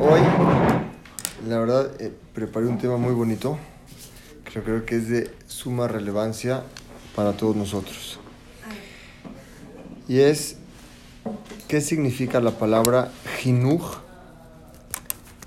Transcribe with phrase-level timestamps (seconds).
[0.00, 0.20] Hoy,
[1.46, 3.58] la verdad, eh, preparé un tema muy bonito
[4.44, 6.62] que yo creo que es de suma relevancia
[7.14, 8.18] para todos nosotros.
[10.08, 10.56] Y es,
[11.66, 13.98] ¿qué significa la palabra jinuj?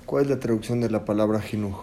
[0.06, 1.80] ¿Cuál es la traducción de la palabra jinuj?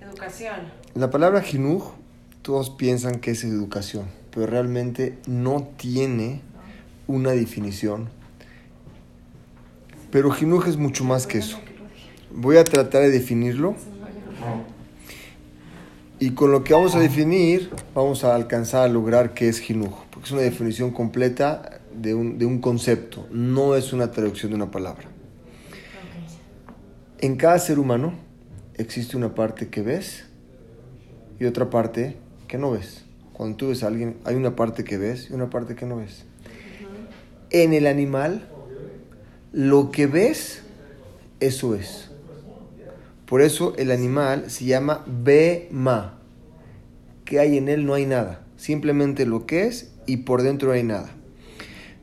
[0.00, 0.72] Educación.
[0.94, 1.92] La palabra jinuj,
[2.40, 6.40] todos piensan que es educación, pero realmente no tiene
[7.06, 8.08] una definición.
[10.10, 11.58] Pero jinuj es mucho más que eso.
[12.30, 13.76] Voy a tratar de definirlo.
[16.18, 19.92] Y con lo que vamos a definir, vamos a alcanzar a lograr qué es jinuj.
[20.10, 24.56] Porque es una definición completa de un, de un concepto, no es una traducción de
[24.56, 25.08] una palabra.
[27.18, 28.12] En cada ser humano
[28.74, 30.26] existe una parte que ves
[31.40, 32.16] y otra parte
[32.46, 33.04] que no ves.
[33.32, 35.96] Cuando tú ves a alguien, hay una parte que ves y una parte que no
[35.96, 36.25] ves.
[37.50, 38.48] En el animal,
[39.52, 40.62] lo que ves,
[41.40, 42.10] eso es.
[43.26, 46.18] Por eso el animal se llama Bema.
[47.24, 48.44] Que hay en él no hay nada.
[48.56, 51.10] Simplemente lo que es y por dentro no hay nada.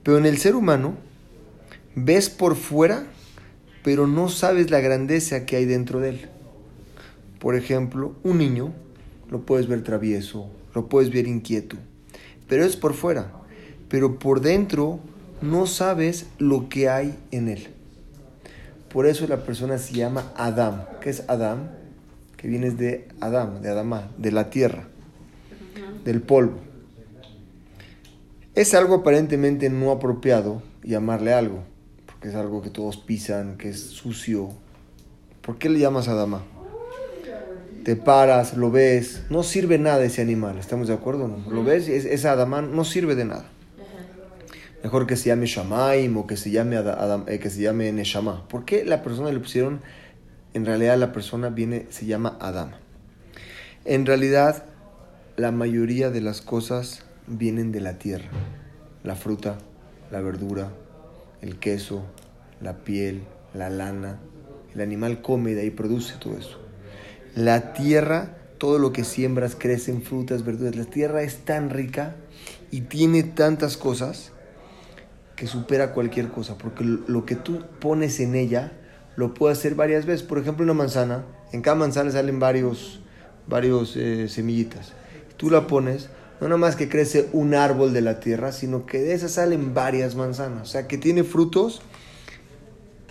[0.04, 0.96] Pero en el ser humano,
[1.96, 3.06] ves por fuera,
[3.84, 6.30] pero no sabes la grandeza que hay dentro de él.
[7.40, 8.74] Por ejemplo, un niño
[9.30, 11.78] lo puedes ver travieso, lo puedes ver inquieto,
[12.48, 13.32] pero es por fuera.
[13.90, 15.00] Pero por dentro
[15.44, 17.68] no sabes lo que hay en él.
[18.92, 20.86] Por eso la persona se llama Adam.
[21.02, 21.70] ¿Qué es Adam?
[22.38, 24.88] Que viene de Adam, de Adama, de la tierra,
[26.06, 26.60] del polvo.
[28.56, 31.64] Es algo aparentemente no apropiado llamarle algo,
[32.06, 34.50] porque es algo que todos pisan, que es sucio.
[35.42, 36.44] ¿Por qué le llamas Adama?
[37.84, 41.28] Te paras, lo ves, no sirve nada ese animal, ¿estamos de acuerdo?
[41.28, 41.52] No?
[41.52, 43.53] Lo ves, ese Adama no sirve de nada
[44.84, 48.48] mejor que se llame Shamaim o que se llame, Adam, eh, que se llame Neshama.
[48.50, 49.82] ¿Por qué la persona le pusieron,
[50.54, 52.72] en realidad la persona viene, se llama Adam?
[53.86, 54.66] En realidad,
[55.38, 58.30] la mayoría de las cosas vienen de la tierra.
[59.04, 59.58] La fruta,
[60.12, 60.74] la verdura,
[61.42, 62.04] el queso,
[62.62, 63.24] la piel,
[63.54, 64.20] la lana.
[64.76, 66.60] El animal come de ahí produce todo eso.
[67.36, 70.76] La tierra, todo lo que siembras crecen frutas, verduras.
[70.76, 72.16] La tierra es tan rica
[72.70, 74.33] y tiene tantas cosas
[75.44, 78.72] que supera cualquier cosa, porque lo que tú pones en ella
[79.18, 80.26] lo puedes hacer varias veces.
[80.26, 83.02] Por ejemplo, una manzana, en cada manzana salen varios,
[83.46, 84.94] varios eh, semillitas.
[85.36, 86.08] Tú la pones,
[86.40, 89.74] no nada más que crece un árbol de la tierra, sino que de esas salen
[89.74, 90.62] varias manzanas.
[90.62, 91.82] O sea, que tiene frutos,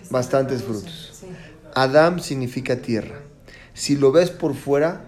[0.09, 1.25] bastantes frutos.
[1.75, 3.21] Adam significa tierra.
[3.75, 5.05] Si lo ves por fuera,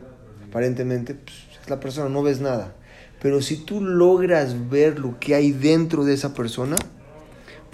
[0.47, 2.75] aparentemente, pues, es la persona, no ves nada.
[3.23, 6.77] Pero si tú logras ver lo que hay dentro de esa persona,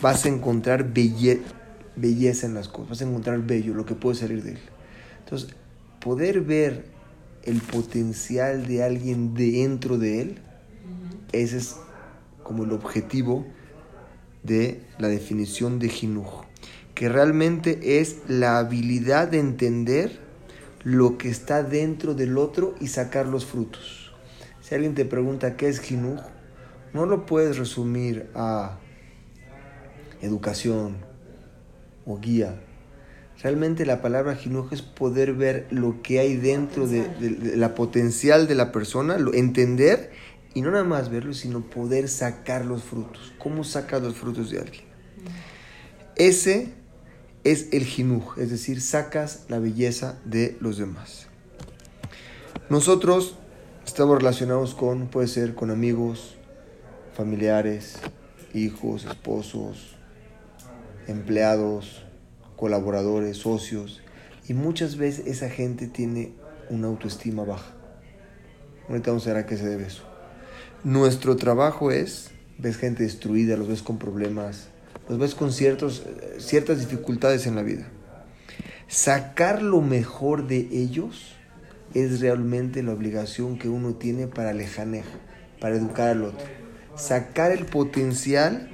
[0.00, 4.42] vas a encontrar belleza en las cosas, vas a encontrar bello, lo que puede salir
[4.42, 4.58] de él.
[5.24, 5.50] Entonces,
[6.00, 6.86] poder ver
[7.44, 10.38] el potencial de alguien dentro de él,
[11.32, 11.76] ese es
[12.42, 13.46] como el objetivo
[14.42, 16.44] de la definición de Jinuj,
[16.94, 20.18] que realmente es la habilidad de entender
[20.82, 24.12] lo que está dentro del otro y sacar los frutos.
[24.62, 26.20] Si alguien te pregunta qué es Jinuj,
[26.92, 28.78] no lo puedes resumir a
[30.20, 30.96] educación
[32.06, 32.60] o guía.
[33.42, 37.08] Realmente la palabra jinuj es poder ver lo que hay dentro de,
[37.56, 40.10] la potencial de la persona, lo, entender
[40.52, 43.32] y no nada más verlo, sino poder sacar los frutos.
[43.38, 44.84] ¿Cómo sacas los frutos de alguien?
[46.16, 46.74] Ese
[47.44, 51.26] es el jinuj, es decir, sacas la belleza de los demás.
[52.68, 53.36] Nosotros
[53.86, 56.36] estamos relacionados con, puede ser con amigos,
[57.14, 57.96] familiares,
[58.52, 59.96] hijos, esposos,
[61.06, 62.04] empleados,
[62.56, 64.02] colaboradores, socios,
[64.48, 66.32] y muchas veces esa gente tiene
[66.68, 67.72] una autoestima baja.
[68.88, 70.02] Ahorita vamos a ver a qué se debe eso.
[70.82, 74.68] Nuestro trabajo es, ves gente destruida, los ves con problemas,
[75.08, 76.00] los ves con ciertas
[76.80, 77.86] dificultades en la vida.
[78.88, 81.36] Sacar lo mejor de ellos
[81.94, 85.18] es realmente la obligación que uno tiene para lejaneja,
[85.60, 86.46] para educar al otro.
[86.96, 88.68] Sacar el potencial,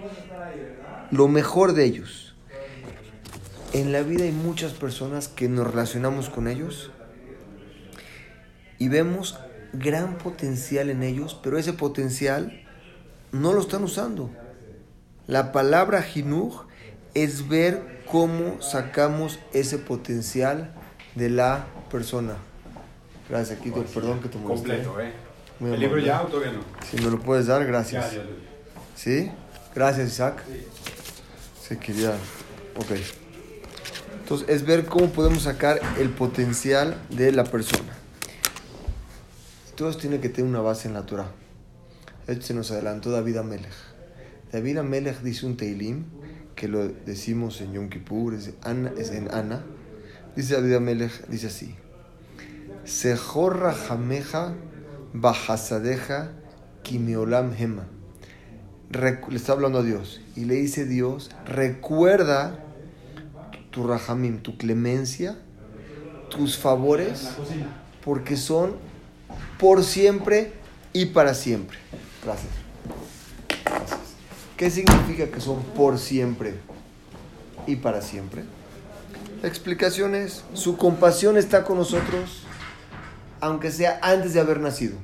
[1.11, 2.27] lo mejor de ellos
[3.73, 6.91] en la vida hay muchas personas que nos relacionamos con ellos
[8.79, 9.39] y vemos
[9.75, 12.63] gran potencial en ellos, pero ese potencial
[13.33, 14.31] no lo están usando.
[15.27, 16.65] La palabra jinuj
[17.13, 20.73] es ver cómo sacamos ese potencial
[21.15, 22.37] de la persona.
[23.29, 23.83] Gracias, Kiko.
[23.83, 24.83] Perdón que te molesté.
[24.85, 25.13] Completo, ¿eh?
[25.61, 26.61] ¿El libro ya o todavía no?
[26.89, 28.17] Si me lo puedes dar, gracias.
[28.95, 29.31] ¿Sí?
[29.75, 30.43] Gracias, Isaac.
[31.67, 32.11] Se quería.
[32.77, 32.93] Ok.
[34.21, 37.93] Entonces, es ver cómo podemos sacar el potencial de la persona.
[39.75, 41.31] Todos tienen que tener una base en la Torah.
[42.29, 43.73] Esto se nos adelantó David Amelech.
[44.53, 46.05] David Amelech dice un Teilim,
[46.55, 49.65] que lo decimos en Yom Kippur, es, en Ana.
[50.37, 51.75] Dice David Amelech, dice así.
[52.85, 54.55] Sejorra jameja
[55.13, 56.31] bajasadeja
[56.85, 57.96] kimeolam hema
[58.91, 62.59] le está hablando a Dios y le dice Dios, recuerda
[63.71, 65.37] tu rajamim, tu clemencia,
[66.31, 67.29] tus favores,
[68.05, 68.77] porque son
[69.59, 70.53] por siempre
[70.93, 71.79] y para siempre.
[72.25, 72.53] Gracias.
[74.57, 76.55] ¿Qué significa que son por siempre
[77.67, 78.45] y para siempre?
[79.43, 82.45] La explicación es, su compasión está con nosotros,
[83.41, 84.97] aunque sea antes de haber nacido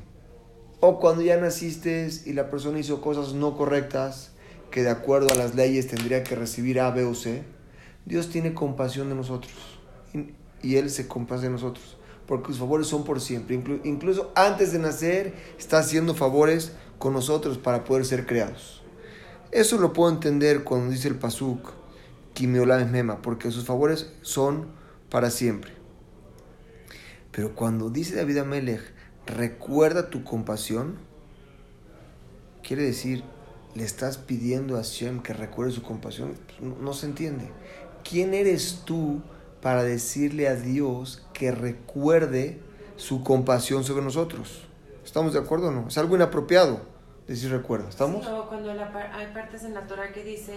[0.84, 4.32] o cuando ya naciste y la persona hizo cosas no correctas,
[4.72, 7.44] que de acuerdo a las leyes tendría que recibir A, B o C,
[8.04, 9.52] Dios tiene compasión de nosotros.
[10.60, 11.96] Y Él se compase de nosotros.
[12.26, 13.60] Porque sus favores son por siempre.
[13.84, 18.82] incluso antes de nacer, está haciendo favores con nosotros para poder ser creados.
[19.52, 21.74] Eso lo puedo entender cuando dice el Pasuk,
[22.34, 24.66] Kimeolam Mema, porque sus favores son
[25.10, 25.74] para siempre.
[27.30, 28.82] Pero cuando dice David Amelech,
[29.26, 30.96] recuerda tu compasión,
[32.62, 33.22] quiere decir,
[33.74, 37.50] le estás pidiendo a Hashem que recuerde su compasión, pues, no, se entiende.
[38.08, 39.22] ¿Quién eres tú
[39.60, 42.60] para decirle a Dios que recuerde
[42.96, 44.62] su compasión sobre nosotros?
[45.04, 45.88] ¿Estamos de acuerdo o no?
[45.88, 46.80] Es algo inapropiado
[47.26, 47.88] decir recuerda.
[47.88, 48.26] ¿Estamos?
[48.48, 50.54] cuando hay partes en la Torah que dice,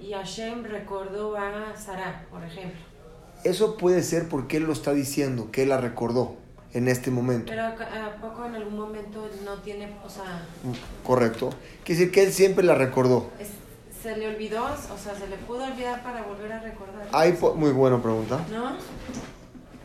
[0.00, 2.80] y Hashem recordó a Sarah, por ejemplo.
[3.44, 6.36] Eso puede ser porque él lo está diciendo, que él la recordó
[6.76, 7.46] en este momento.
[7.48, 10.46] Pero ¿a poco en algún momento no tiene, o sea...
[11.02, 11.48] Correcto.
[11.84, 13.30] Quiere decir que él siempre la recordó.
[14.02, 14.62] ¿Se le olvidó?
[14.62, 17.08] O sea, ¿se le pudo olvidar para volver a recordar?
[17.12, 18.44] Hay muy buena pregunta.
[18.52, 18.76] ¿No?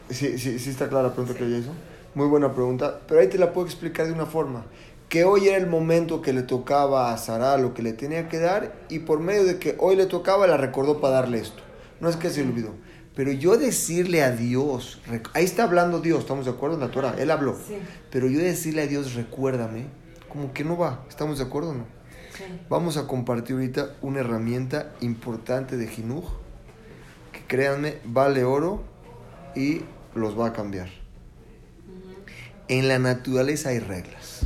[0.09, 1.71] Sí, sí, sí está clara la pregunta que ella hizo.
[2.13, 2.99] Muy buena pregunta.
[3.07, 4.65] Pero ahí te la puedo explicar de una forma.
[5.07, 8.39] Que hoy era el momento que le tocaba a Sara lo que le tenía que
[8.39, 11.63] dar y por medio de que hoy le tocaba la recordó para darle esto.
[12.01, 12.71] No es que se olvidó.
[13.15, 15.01] Pero yo decirle a Dios,
[15.33, 17.15] ahí está hablando Dios, ¿estamos de acuerdo en la Torah?
[17.17, 17.57] Él habló.
[18.09, 19.87] Pero yo decirle a Dios, recuérdame,
[20.29, 21.85] como que no va, ¿estamos de acuerdo o no?
[22.69, 26.23] Vamos a compartir ahorita una herramienta importante de Jinuj,
[27.33, 28.83] que créanme, vale oro
[29.55, 29.81] y
[30.15, 30.89] los va a cambiar.
[32.69, 34.41] En la naturaleza hay reglas.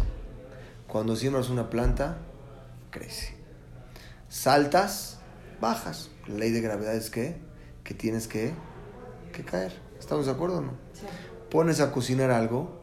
[0.88, 2.18] Cuando siembras una planta,
[2.90, 3.36] crece.
[4.30, 5.20] Saltas,
[5.62, 6.10] bajas.
[6.28, 7.45] La ley de gravedad es que
[7.86, 8.54] que tienes que,
[9.50, 9.72] caer.
[9.98, 10.74] ¿Estamos de acuerdo o no?
[11.50, 12.82] Pones a cocinar algo,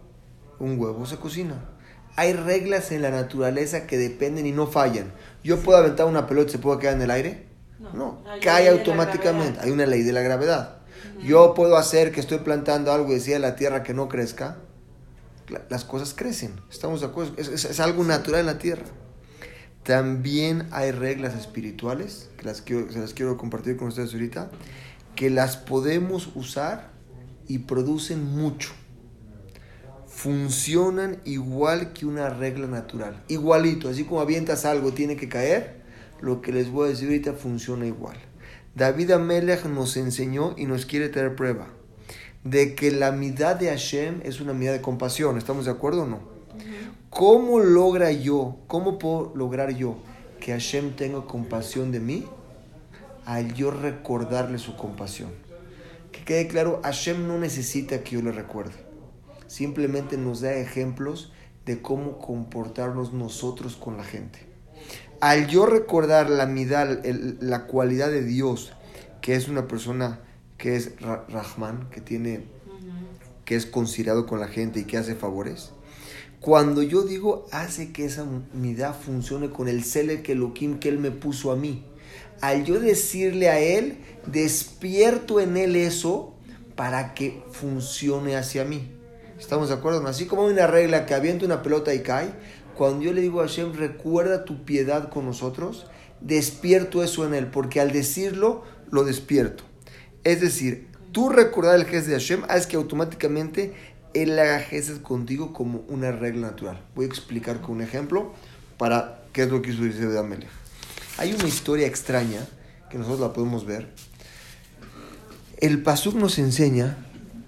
[0.58, 1.68] un huevo se cocina.
[2.16, 5.12] Hay reglas en la naturaleza que dependen y no fallan.
[5.42, 7.48] ¿Yo puedo aventar una pelota y se puede quedar en el aire?
[7.94, 9.58] No, cae automáticamente.
[9.60, 10.78] Hay una ley de la gravedad.
[11.20, 14.58] Yo puedo hacer que estoy plantando algo y decía la tierra que no crezca.
[15.68, 16.52] Las cosas crecen.
[16.70, 17.34] Estamos de acuerdo.
[17.38, 18.84] Es, algo natural en la tierra.
[19.82, 24.50] También hay reglas espirituales, que las se las quiero compartir con ustedes ahorita,
[25.22, 26.90] que las podemos usar
[27.46, 28.72] y producen mucho.
[30.08, 33.22] Funcionan igual que una regla natural.
[33.28, 35.84] Igualito, así como avientas algo, tiene que caer.
[36.20, 38.16] Lo que les voy a decir ahorita funciona igual.
[38.74, 41.68] David Amelech nos enseñó y nos quiere traer prueba
[42.42, 45.38] de que la mitad de Hashem es una mitad de compasión.
[45.38, 46.18] ¿Estamos de acuerdo o no?
[47.10, 49.98] ¿Cómo logra yo, cómo puedo lograr yo
[50.40, 52.26] que Hashem tenga compasión de mí?
[53.32, 55.30] Al yo recordarle su compasión.
[56.12, 58.74] Que quede claro, Hashem no necesita que yo le recuerde.
[59.46, 61.32] Simplemente nos da ejemplos
[61.64, 64.40] de cómo comportarnos nosotros con la gente.
[65.20, 67.00] Al yo recordar la midal,
[67.40, 68.74] la cualidad de Dios,
[69.22, 70.20] que es una persona
[70.58, 72.44] que es Rahman, que tiene,
[73.46, 75.70] que es considerado con la gente y que hace favores,
[76.40, 81.12] cuando yo digo hace que esa midad funcione con el cele que Elohim él me
[81.12, 81.84] puso a mí
[82.42, 86.34] al yo decirle a él, despierto en él eso
[86.74, 88.90] para que funcione hacia mí.
[89.38, 90.04] ¿Estamos de acuerdo?
[90.06, 92.32] Así como hay una regla que avienta una pelota y cae,
[92.76, 95.86] cuando yo le digo a Hashem, recuerda tu piedad con nosotros,
[96.20, 99.62] despierto eso en él, porque al decirlo, lo despierto.
[100.24, 103.72] Es decir, tú recordar el gesto de Hashem, es que automáticamente
[104.14, 106.84] él haga gestos contigo como una regla natural.
[106.96, 108.32] Voy a explicar con un ejemplo
[108.78, 110.61] para qué es lo que hizo de Amelech.
[111.18, 112.46] Hay una historia extraña
[112.90, 113.88] que nosotros la podemos ver.
[115.58, 116.96] El Pasuk nos enseña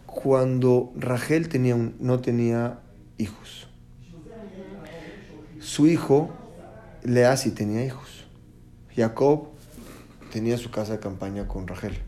[0.07, 1.49] cuando Rachel
[1.99, 2.81] no tenía
[3.19, 3.69] hijos.
[5.61, 6.31] Su hijo
[7.03, 8.25] Lea sí tenía hijos.
[8.95, 9.49] Jacob
[10.33, 11.99] tenía su casa de campaña con Rachel,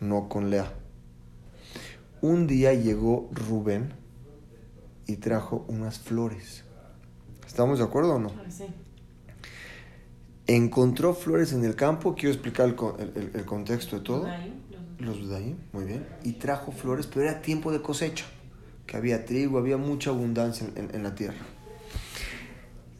[0.00, 0.72] no con Lea.
[2.20, 3.94] Un día llegó Rubén
[5.06, 6.64] y trajo unas flores.
[7.46, 8.30] ¿Estamos de acuerdo o no?
[8.50, 8.66] Sí.
[10.48, 14.26] Encontró flores en el campo, quiero explicar el, co- el- el- el contexto de todo.
[14.98, 16.06] Los- ahí, muy bien.
[16.22, 18.24] Y trajo flores, pero era tiempo de cosecha,
[18.86, 21.34] que había trigo, había mucha abundancia en, en- en la tierra.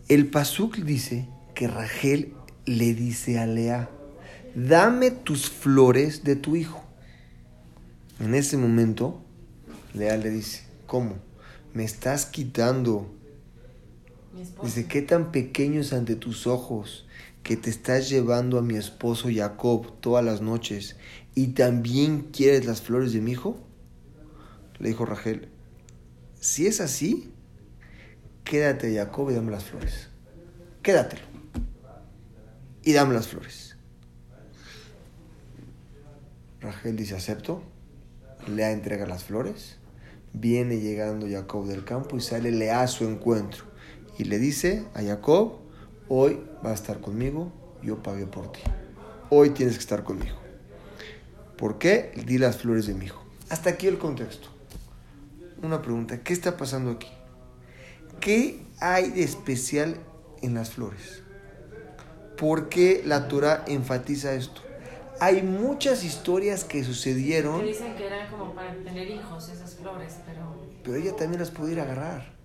[0.09, 2.35] El Pasuk dice que Rachel
[2.65, 3.91] le dice a Lea,
[4.55, 6.83] dame tus flores de tu hijo.
[8.21, 9.21] En ese momento,
[9.95, 11.15] Lea le dice, ¿cómo?
[11.75, 13.13] Me estás quitando.
[14.63, 17.06] Dice, ¿qué tan pequeño es ante tus ojos
[17.47, 20.97] que te estás llevando a mi esposo Jacob todas las noches
[21.37, 23.57] y también quieres las flores de mi hijo?
[24.81, 25.49] Le dijo Rachel,
[26.41, 27.33] si es así,
[28.43, 30.09] quédate Jacob y dame las flores.
[30.83, 31.23] Quédatelo.
[32.83, 33.77] Y dame las flores.
[36.61, 37.63] Rachel dice, acepto.
[38.49, 39.77] Lea entrega las flores.
[40.33, 43.67] Viene llegando Jacob del campo y sale Lea a su encuentro.
[44.19, 45.66] Y le dice a Jacob,
[46.09, 48.61] hoy vas a estar conmigo, yo pagué por ti.
[49.31, 50.37] Hoy tienes que estar conmigo.
[51.57, 52.13] ¿Por qué?
[52.27, 53.23] Di las flores de mi hijo.
[53.49, 54.49] Hasta aquí el contexto.
[55.63, 57.09] Una pregunta, ¿qué está pasando aquí?
[58.21, 59.97] ¿Qué hay de especial
[60.43, 61.23] en las flores?
[62.37, 64.61] ¿Por qué la Torah enfatiza esto?
[65.19, 70.17] Hay muchas historias que sucedieron, Que dicen que eran como para tener hijos esas flores,
[70.27, 72.36] pero pero ella también las puede ir a agarrar.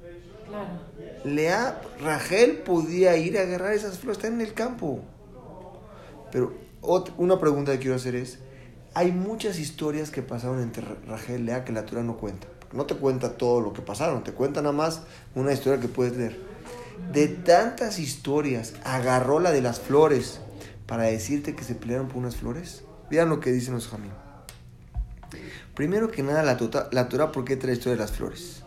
[1.24, 5.00] Lea, Rachel podía ir a agarrar esas flores, están en el campo.
[6.32, 8.40] Pero ot- una pregunta que quiero hacer es,
[8.94, 12.48] hay muchas historias que pasaron entre Ra- Rachel y Lea que la Torah no cuenta.
[12.74, 15.02] No te cuenta todo lo que pasaron, te cuenta nada más
[15.36, 16.40] una historia que puedes leer.
[17.12, 20.40] De tantas historias, agarró la de las flores
[20.88, 22.84] para decirte que se pelearon por unas flores.
[23.10, 24.12] Vean lo que dicen los jamín.
[25.76, 28.61] Primero que nada, la, tota- la Torah, ¿por qué trae la historia de las flores?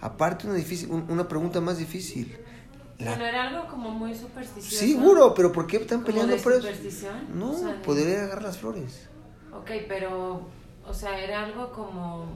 [0.00, 2.36] Aparte, una, difícil, un- una pregunta más difícil.
[2.98, 4.76] La- Bueno, era algo como muy supersticioso.
[4.84, 6.62] Seguro, pero ¿por qué están ¿Como peleando de por eso?
[6.62, 7.38] superstición?
[7.38, 9.08] No, O sea, podría agarrar las flores.
[9.52, 10.42] Ok, pero,
[10.86, 12.26] o sea, era algo como,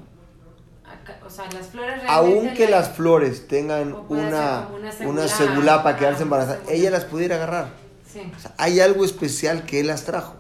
[0.85, 2.39] acá- o sea, las flores realmente...
[2.49, 4.69] Aunque la- las flores tengan una,
[5.05, 6.77] una segulá para quedarse embarazadas, segulá.
[6.77, 7.69] ella las pudiera agarrar.
[8.13, 8.21] Sí.
[8.37, 10.35] O sea, hay algo especial que él las trajo.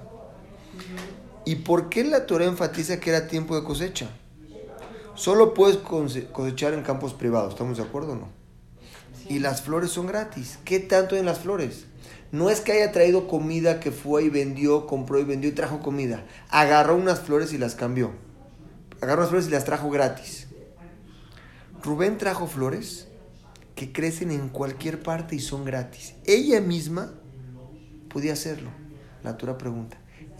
[1.44, 4.08] ¿Y por qué la Torah enfatiza que era tiempo de cosecha?
[5.14, 8.28] Solo puedes cose- cosechar en campos privados, ¿estamos de acuerdo o no?
[9.14, 9.34] sí.
[9.34, 10.58] Y las flores son gratis.
[10.64, 11.86] ¿Qué tanto en las flores?
[12.32, 15.80] No es que haya traído comida que fue y vendió, compró y vendió y trajo
[15.80, 16.24] comida.
[16.48, 18.10] Agarró unas flores y las cambió.
[19.02, 20.48] Agarró unas flores y las trajo gratis.
[21.82, 23.08] Rubén trajo flores
[23.74, 26.14] que crecen en cualquier parte y son gratis.
[26.24, 27.12] Ella misma
[28.08, 28.70] podía hacerlo.
[29.22, 29.98] La Torah pregunta,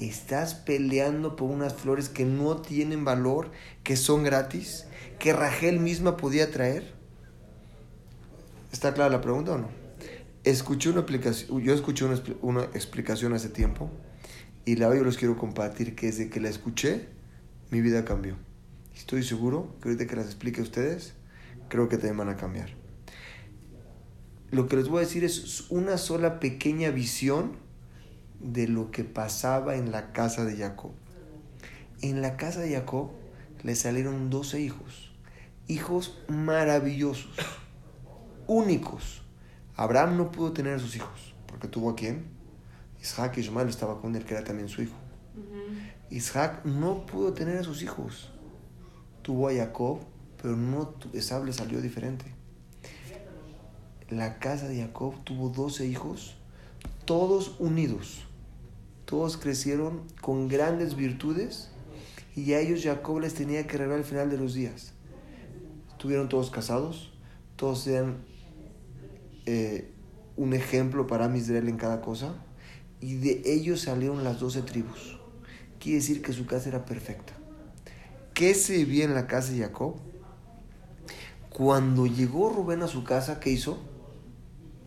[0.09, 3.51] ¿estás peleando por unas flores que no tienen valor,
[3.83, 4.87] que son gratis,
[5.19, 6.95] que Rachel misma podía traer?
[8.73, 9.69] ¿Está clara la pregunta o no?
[10.45, 13.91] Escuché una aplicación, yo escuché una, una explicación hace tiempo
[14.65, 17.09] y la yo les quiero compartir que desde que la escuché,
[17.71, 18.37] mi vida cambió.
[18.95, 21.15] Estoy seguro que ahorita que las explique a ustedes,
[21.69, 22.71] creo que también van a cambiar.
[24.51, 27.62] Lo que les voy a decir es una sola pequeña visión
[28.43, 30.93] de lo que pasaba en la casa de Jacob.
[32.01, 33.11] En la casa de Jacob
[33.63, 35.13] le salieron 12 hijos,
[35.69, 37.31] hijos maravillosos,
[38.47, 39.23] únicos.
[39.77, 42.25] Abraham no pudo tener a sus hijos, porque tuvo a quién?
[43.01, 44.97] Isaac y Ismael estaba con él, que era también su hijo.
[46.11, 48.31] Isaac no pudo tener a sus hijos.
[49.23, 50.01] Tuvo a Jacob,
[50.41, 52.27] pero no Esaú le salió diferente.
[54.11, 56.37] La casa de Jacob tuvo 12 hijos,
[57.07, 58.27] todos unidos.
[59.13, 61.69] Todos crecieron con grandes virtudes
[62.35, 64.95] y a ellos Jacob les tenía que regalar al final de los días.
[65.91, 67.13] Estuvieron todos casados,
[67.57, 68.25] todos eran
[69.45, 69.93] eh,
[70.39, 72.43] un ejemplo para Israel en cada cosa
[73.03, 75.19] y de ellos salieron las 12 tribus.
[75.79, 77.35] Quiere decir que su casa era perfecta.
[78.33, 79.97] ¿Qué se vivía en la casa de Jacob?
[81.51, 83.79] Cuando llegó Rubén a su casa, ¿qué hizo?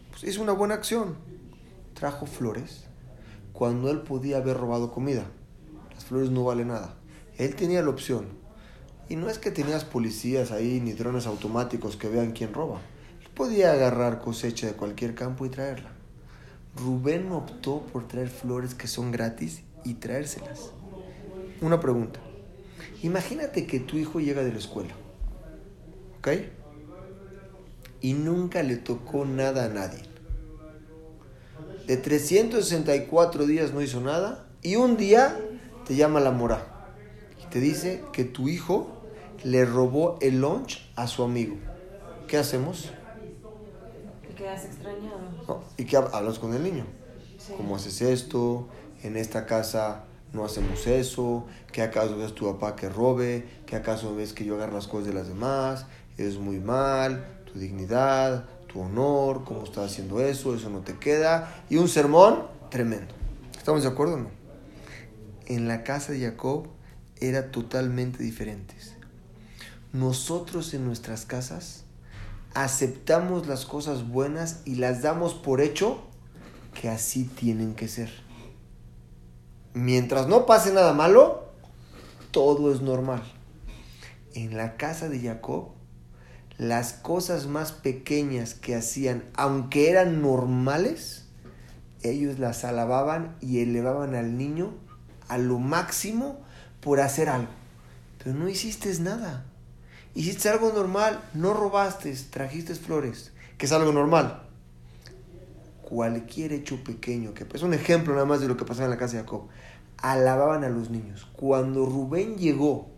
[0.10, 1.16] Pues hizo una buena acción.
[1.94, 2.85] Trajo flores
[3.56, 5.24] cuando él podía haber robado comida.
[5.94, 6.96] Las flores no valen nada.
[7.38, 8.28] Él tenía la opción.
[9.08, 12.82] Y no es que tenías policías ahí ni drones automáticos que vean quién roba.
[13.22, 15.92] Él podía agarrar cosecha de cualquier campo y traerla.
[16.76, 20.72] Rubén optó por traer flores que son gratis y traérselas.
[21.62, 22.20] Una pregunta.
[23.04, 24.94] Imagínate que tu hijo llega de la escuela.
[26.18, 26.28] ¿Ok?
[28.02, 30.15] Y nunca le tocó nada a nadie.
[31.88, 35.38] De 364 días no hizo nada Y un día
[35.88, 36.66] te llama la mora
[37.42, 38.88] y te dice que tu hijo
[39.44, 41.56] le robó el lunch a su amigo.
[42.28, 42.92] ¿Qué hacemos?
[44.30, 45.20] Y quedas extrañado.
[45.48, 46.86] No, ¿Y qué hab- hablas con el niño?
[47.38, 47.54] Sí.
[47.56, 48.68] ¿Cómo haces esto?
[49.04, 51.46] En esta casa no hacemos eso.
[51.72, 53.46] ¿Qué acaso ves tu papá que robe?
[53.68, 55.86] ¿Qué acaso ves que yo agarro las cosas de las demás?
[56.18, 57.24] Es muy mal.
[57.54, 61.64] Tu dignidad, tu honor, cómo estás haciendo eso, eso no te queda.
[61.70, 63.16] Y un sermón tremendo.
[63.58, 64.30] ¿Estamos de acuerdo o no?
[65.46, 66.68] En la casa de Jacob
[67.22, 68.94] era totalmente diferentes.
[69.94, 71.86] Nosotros en nuestras casas
[72.54, 76.02] aceptamos las cosas buenas y las damos por hecho
[76.74, 78.12] que así tienen que ser.
[79.74, 81.46] Mientras no pase nada malo,
[82.32, 83.24] todo es normal.
[84.34, 85.75] En la casa de Jacob,
[86.58, 91.26] las cosas más pequeñas que hacían, aunque eran normales,
[92.02, 94.74] ellos las alababan y elevaban al niño
[95.28, 96.40] a lo máximo
[96.82, 97.52] por hacer algo.
[98.24, 99.46] Pero no hiciste nada.
[100.14, 104.44] Hiciste algo normal, no robaste, trajiste flores, que es algo normal.
[105.82, 108.98] Cualquier hecho pequeño, que es un ejemplo nada más de lo que pasaba en la
[108.98, 109.50] casa de Jacob,
[109.98, 111.28] alababan a los niños.
[111.34, 112.90] Cuando Rubén llegó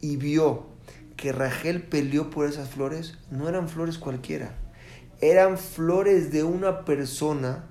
[0.00, 0.75] y vio
[1.16, 4.58] que Rachel peleó por esas flores, no eran flores cualquiera,
[5.20, 7.66] eran flores de una persona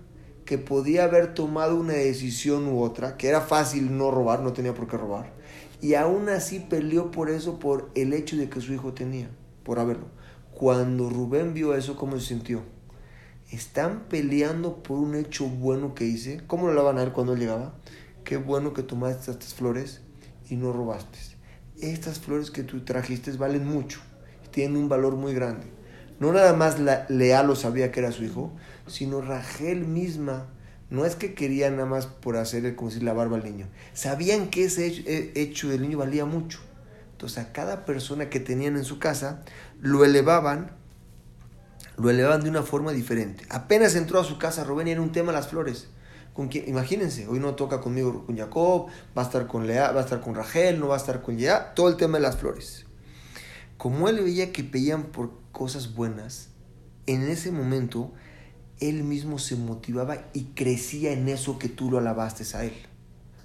[0.45, 4.73] que podía haber tomado una decisión u otra, que era fácil no robar, no tenía
[4.73, 5.33] por qué robar,
[5.81, 9.29] y aún así peleó por eso, por el hecho de que su hijo tenía,
[9.63, 10.07] por haberlo.
[10.55, 12.61] Cuando Rubén vio eso, ¿cómo se sintió?
[13.51, 16.41] Están peleando por un hecho bueno que hice.
[16.47, 17.75] ¿Cómo lo lavan a él cuando él llegaba?
[18.23, 20.01] Qué bueno que tomaste estas flores
[20.49, 21.34] y no robaste.
[21.81, 23.99] Estas flores que tú trajiste valen mucho,
[24.51, 25.67] tienen un valor muy grande.
[26.19, 28.53] No nada más la, Lea lo sabía que era su hijo,
[28.87, 30.47] sino Rachel misma.
[30.89, 33.67] No es que quería nada más por hacer, como decir, la barba al niño.
[33.93, 36.59] Sabían que ese hecho, hecho del niño valía mucho.
[37.11, 39.43] Entonces a cada persona que tenían en su casa
[39.81, 40.71] lo elevaban,
[41.97, 43.45] lo elevaban de una forma diferente.
[43.49, 45.87] Apenas entró a su casa Rubén y era un tema las flores.
[46.35, 46.49] ¿Con?
[46.51, 50.19] Imagínense, hoy no toca conmigo con Jacob, va a estar con Lea, va a estar
[50.19, 52.85] con Rachel, no va a estar con Lea, todo el tema de las flores.
[53.77, 56.49] Como él veía que pedían por cosas buenas,
[57.07, 58.11] en ese momento
[58.81, 62.73] él mismo se motivaba y crecía en eso que tú lo alabaste a él.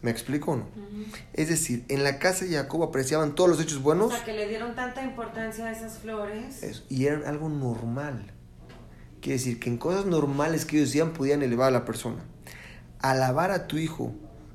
[0.03, 0.64] ¿Me explico o no?
[0.64, 1.07] Uh -huh.
[1.35, 4.09] Es decir, en la casa de Jacob apreciaban todos los hechos buenos.
[4.09, 6.62] O sea, que le dieron tanta importancia a esas flores.
[6.64, 8.33] Eso, y eran algo normal.
[9.20, 12.24] Quiere decir que en cosas normales que ellos hacían podían elevar a la persona.
[13.02, 14.12] Alabar a tu hijo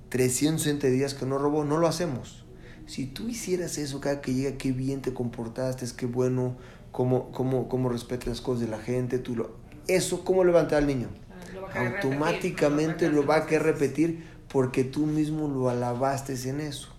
[0.09, 2.45] 360 días que no robó, no lo hacemos.
[2.85, 6.55] Si tú hicieras eso cada que llega, qué bien te comportaste, qué bueno,
[6.91, 9.55] cómo, cómo, cómo respetas las cosas de la gente, tú lo,
[9.87, 11.09] eso, ¿cómo levantar al niño?
[11.73, 16.61] Ah, Lo Automáticamente repetir, lo va a querer repetir porque tú mismo lo alabaste en
[16.61, 16.89] eso.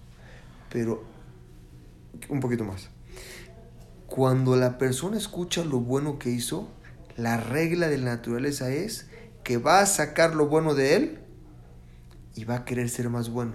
[0.71, 1.05] Pero,
[2.29, 2.91] un poquito más.
[4.09, 6.69] Cuando la persona escucha lo bueno que hizo,
[7.17, 9.09] la regla de la naturaleza es
[9.43, 11.26] que va a sacar lo bueno de él
[12.37, 13.55] y va a querer ser más bueno.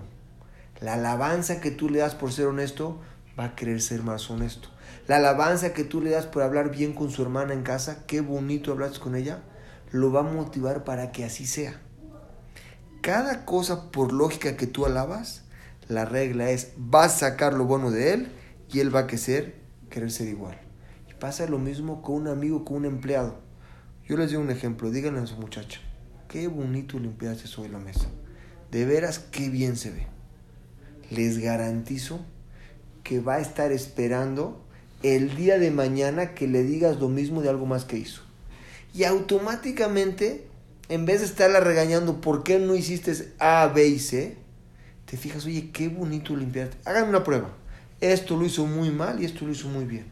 [0.82, 3.00] La alabanza que tú le das por ser honesto,
[3.39, 4.70] va a querer ser más honesto.
[5.08, 8.22] La alabanza que tú le das por hablar bien con su hermana en casa, qué
[8.22, 9.44] bonito hablaste con ella,
[9.91, 11.80] lo va a motivar para que así sea.
[13.02, 15.44] Cada cosa por lógica que tú alabas,
[15.88, 18.32] la regla es, vas a sacar lo bueno de él
[18.70, 19.56] y él va a querer,
[19.89, 20.60] querer ser igual.
[21.10, 23.39] Y pasa lo mismo con un amigo, con un empleado.
[24.08, 25.80] Yo les doy un ejemplo, díganle a su muchacha,
[26.28, 28.08] qué bonito limpiaste hoy la mesa.
[28.72, 30.08] De veras, qué bien se ve.
[31.10, 32.26] Les garantizo
[33.04, 34.64] que va a estar esperando
[35.04, 38.22] el día de mañana que le digas lo mismo de algo más que hizo.
[38.94, 40.48] Y automáticamente,
[40.88, 44.38] en vez de estarla regañando por qué no hiciste A, B y C,
[45.06, 46.78] te fijas, oye, qué bonito limpiaste.
[46.86, 47.50] Háganme una prueba.
[48.00, 50.06] Esto lo hizo muy mal y esto lo hizo muy bien.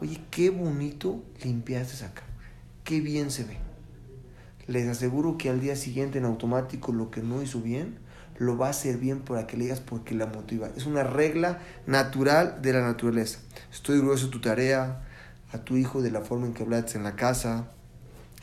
[0.00, 2.22] Oye, qué bonito limpiaste acá.
[2.84, 3.67] Qué bien se ve.
[4.68, 7.98] Les aseguro que al día siguiente en automático lo que no hizo bien,
[8.36, 10.68] lo va a hacer bien para que le digas porque la motiva.
[10.76, 13.40] Es una regla natural de la naturaleza.
[13.72, 15.02] Estoy orgulloso de tu tarea,
[15.52, 17.70] a tu hijo, de la forma en que hablaste en la casa,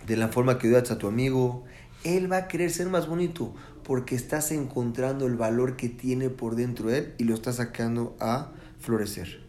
[0.08, 1.64] de la forma que ayudaste a tu amigo.
[2.04, 6.56] Él va a querer ser más bonito porque estás encontrando el valor que tiene por
[6.56, 9.42] dentro de él y lo estás sacando a florecer.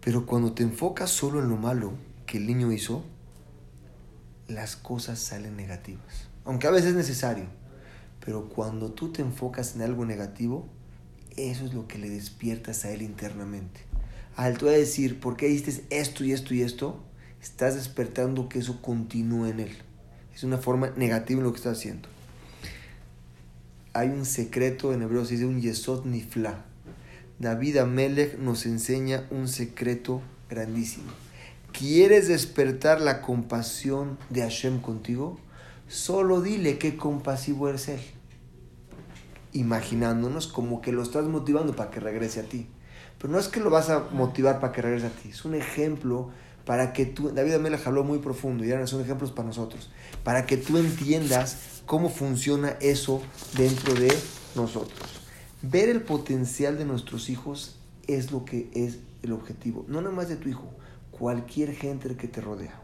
[0.00, 1.92] Pero cuando te enfocas solo en lo malo
[2.26, 3.04] que el niño hizo,
[4.48, 6.28] las cosas salen negativas.
[6.44, 7.44] Aunque a veces es necesario.
[8.24, 10.66] Pero cuando tú te enfocas en algo negativo,
[11.36, 13.80] eso es lo que le despiertas a él internamente.
[14.36, 17.00] Al tú decir, ¿por qué hiciste esto y esto y esto?
[17.42, 19.76] Estás despertando que eso continúe en él.
[20.34, 22.08] Es una forma negativa en lo que estás haciendo.
[23.92, 26.64] hay un secreto en hebreo, se dice un yesod nifla.
[27.38, 31.10] David Amelech nos enseña un secreto grandísimo.
[31.78, 35.38] ¿Quieres despertar la compasión de Hashem contigo?
[35.86, 38.00] Solo dile qué compasivo eres Él.
[39.52, 42.66] Imaginándonos como que lo estás motivando para que regrese a ti.
[43.18, 45.28] Pero no es que lo vas a motivar para que regrese a ti.
[45.28, 46.30] Es un ejemplo
[46.64, 49.88] para que tú, David Amelech habló muy profundo y ahora son ejemplos para nosotros.
[50.24, 53.22] Para que tú entiendas cómo funciona eso
[53.56, 54.12] dentro de
[54.56, 54.98] nosotros.
[55.62, 57.76] Ver el potencial de nuestros hijos
[58.08, 59.84] es lo que es el objetivo.
[59.86, 60.68] No nada más de tu hijo,
[61.18, 62.80] cualquier gente que te rodea.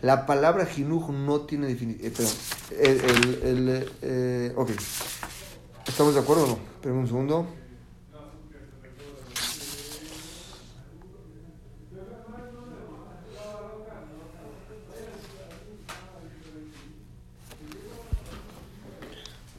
[0.00, 2.06] La palabra jinuj no tiene definición.
[2.06, 2.32] Eh, perdón.
[3.42, 4.70] El, el, eh, ok.
[5.86, 6.58] ¿Estamos de acuerdo o no?
[6.74, 7.46] Esperen un segundo.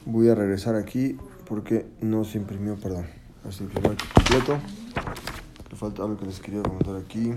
[0.06, 3.08] Voy a regresar aquí porque no se imprimió, perdón.
[3.44, 4.60] No se imprimió completo.
[5.72, 7.34] Le falta algo que les quería comentar aquí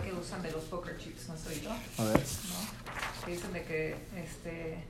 [0.00, 1.70] que usan de los poker chips, ¿no soy yo?
[1.70, 2.20] A ver.
[2.20, 3.24] ¿no?
[3.24, 4.84] Que dicen de que, este,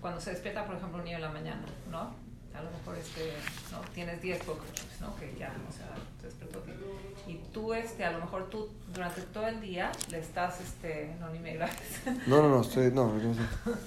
[0.00, 2.14] cuando se despierta, por ejemplo, un niño en la mañana, ¿no?
[2.54, 3.32] A lo mejor este,
[3.70, 3.80] ¿no?
[3.94, 5.16] tienes 10 poker chips, ¿no?
[5.16, 5.86] Que ya, o sea,
[6.20, 6.62] te despertó.
[7.26, 11.30] Y tú, este, a lo mejor tú, durante todo el día, le estás, este, no,
[11.30, 11.54] ni me
[12.26, 13.34] No, no, no, estoy, no, no,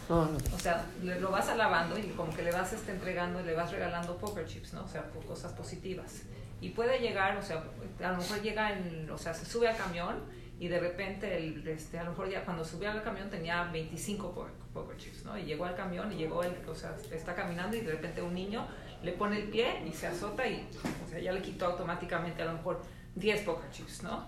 [0.09, 0.37] no, no.
[0.55, 3.71] O sea, le, lo vas alabando y como que le vas este, entregando, le vas
[3.71, 4.83] regalando poker chips, ¿no?
[4.83, 6.23] O sea, cosas positivas
[6.61, 7.63] y puede llegar, o sea,
[8.03, 10.15] a lo mejor llega en, o sea, se sube al camión
[10.59, 14.47] y de repente, el, este, a lo mejor ya cuando subió al camión tenía 25
[14.73, 15.37] poker chips, ¿no?
[15.37, 18.33] Y llegó al camión y llegó, el, o sea, está caminando y de repente un
[18.33, 18.65] niño
[19.03, 20.67] le pone el pie y se azota y,
[21.05, 22.81] o sea, ya le quitó automáticamente a lo mejor
[23.15, 24.27] 10 poker chips, ¿no?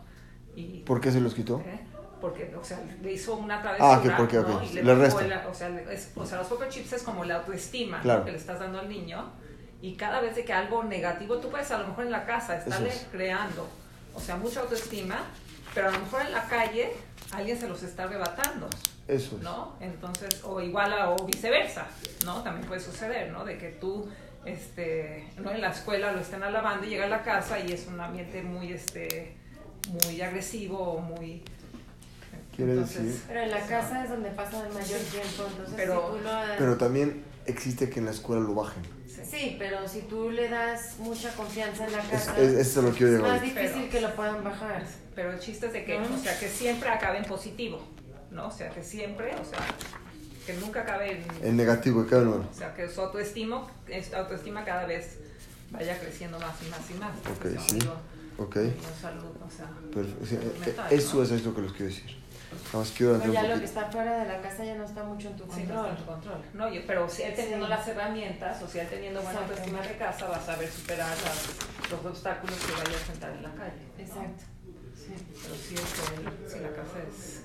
[0.56, 1.60] Y, ¿Por qué se los quitó?
[1.62, 1.80] ¿eh?
[2.20, 4.62] Porque, o sea, le hizo una travesura, ah, que porque, ¿no?
[4.64, 5.48] Y le, resta.
[5.48, 5.70] o, sea,
[6.16, 9.32] o sea, los poker chips es como la autoestima que le estás dando al niño
[9.82, 12.58] y cada vez de que algo negativo, tú puedes a lo mejor en la casa
[12.58, 13.68] estarle creando,
[14.16, 15.22] o sea, mucha autoestima,
[15.74, 16.94] pero a lo mejor en la calle
[17.32, 18.70] alguien se los está arrebatando.
[19.08, 19.76] Eso ¿No?
[19.80, 21.88] Entonces, o igual o viceversa,
[22.26, 22.44] ¿no?
[22.44, 23.46] También puede suceder, ¿no?
[23.46, 24.10] De que tú,
[24.44, 25.52] este, ¿no?
[25.52, 28.42] En la escuela lo estén alabando y llega a la casa y es un ambiente
[28.42, 29.38] muy, este,
[29.90, 31.42] muy agresivo, muy...
[32.54, 33.22] Quiere decir...
[33.28, 36.20] Pero en la casa es donde pasa el mayor tiempo, entonces pero,
[36.58, 38.84] pero también existe que en la escuela lo bajen.
[39.30, 43.20] Sí, pero si tú le das mucha confianza en la casa, es, lo que es
[43.20, 44.86] más difícil que lo puedan bajar.
[45.16, 47.82] Pero el chiste es de que, o sea, que siempre acabe en positivo,
[48.32, 48.48] ¿no?
[48.48, 49.60] O sea, que siempre, o sea,
[50.46, 53.68] que nunca acabe en, negativo, que O sea, que su autoestima,
[54.16, 55.18] autoestima cada vez
[55.72, 57.12] vaya creciendo más y más y más.
[57.36, 57.80] Ok, sí.
[58.38, 58.56] ok.
[59.02, 60.08] Salud, o sea, Pero,
[60.90, 62.16] eso es eso que les quiero decir.
[62.72, 65.36] Vamos, quiero ya lo que está fuera de la casa ya no está mucho en
[65.36, 65.96] tu control.
[65.98, 66.42] Sí, control.
[66.54, 69.98] No, yo, pero si él teniendo las herramientas, o si él teniendo buena autoestima de
[69.98, 71.16] casa, va a saber superar
[71.92, 73.82] los obstáculos que vaya a enfrentar en la calle.
[73.98, 74.44] Exacto.
[74.96, 75.14] Sí.
[75.44, 77.44] Pero si, es si la casa es,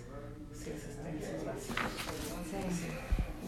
[0.53, 1.83] si es, este, si es básica.
[2.51, 2.89] Sí.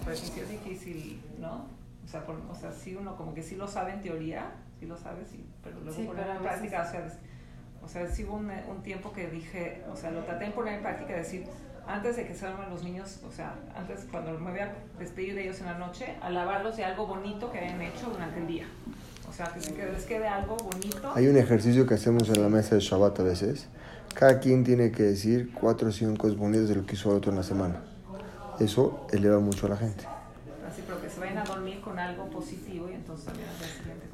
[0.04, 1.68] Pues si es difícil, ¿no?
[2.04, 4.86] O sea, por, o sea, sí uno como que sí lo sabe en teoría, sí
[4.86, 7.18] lo sabe, sí, pero luego sí, poner en práctica, o sea,
[7.84, 10.74] o sea, sí hubo un, un, tiempo que dije, o sea, lo traté de poner
[10.74, 11.44] en práctica, decir,
[11.86, 15.44] antes de que salgan los niños, o sea, antes cuando me voy a despedir de
[15.44, 18.66] ellos en la noche, alabarlos de algo bonito que hayan hecho durante el día.
[19.28, 21.12] O sea, que, les quede algo bonito.
[21.14, 23.66] Hay un ejercicio que hacemos en la mesa de Shabbat a veces.
[24.14, 27.16] Cada quien tiene que decir cuatro o cinco cosas bonitas de lo que hizo el
[27.16, 27.82] otro en la semana.
[28.60, 30.04] Eso eleva mucho a la gente.
[30.66, 33.68] Así, pero que se vayan a dormir con algo positivo y entonces también al día
[33.68, 34.06] siguiente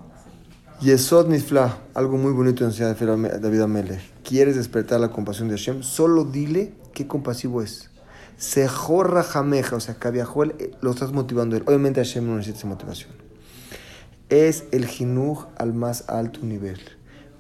[0.81, 4.01] Yesod Nifla, algo muy bonito enseña David Amelech.
[4.25, 5.83] ¿Quieres despertar la compasión de Hashem?
[5.83, 7.91] Solo dile qué compasivo es.
[8.39, 11.65] Sejorra Jameja, o sea, Kaviajuel, eh, lo estás motivando él.
[11.67, 13.11] Obviamente Hashem no necesita esa motivación.
[14.31, 16.81] Es el jinuj al más alto nivel.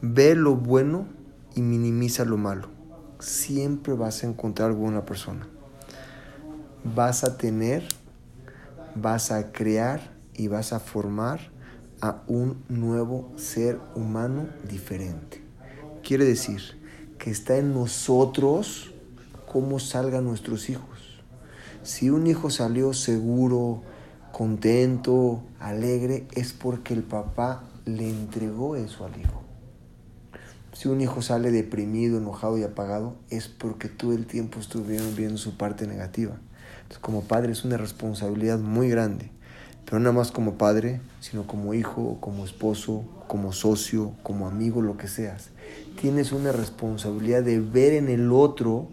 [0.03, 1.07] Ve lo bueno
[1.55, 2.68] y minimiza lo malo.
[3.20, 5.48] Siempre vas a encontrar alguna persona.
[6.85, 7.88] Vas a tener,
[8.94, 11.40] vas a crear y vas a formar
[12.00, 15.42] a un nuevo ser humano diferente.
[16.02, 16.60] Quiere decir
[17.18, 18.92] que está en nosotros
[19.46, 21.20] cómo salgan nuestros hijos.
[21.82, 23.82] Si un hijo salió seguro,
[24.32, 29.42] contento, alegre, es porque el papá le entregó eso al hijo.
[30.72, 35.36] Si un hijo sale deprimido, enojado y apagado, es porque todo el tiempo estuvieron viendo
[35.36, 36.38] su parte negativa.
[36.82, 39.30] Entonces, como padre es una responsabilidad muy grande
[39.90, 44.83] pero no nada más como padre, sino como hijo, como esposo, como socio, como amigo,
[44.83, 45.50] lo que seas.
[46.00, 48.87] Tienes una responsabilidad de ver en el otro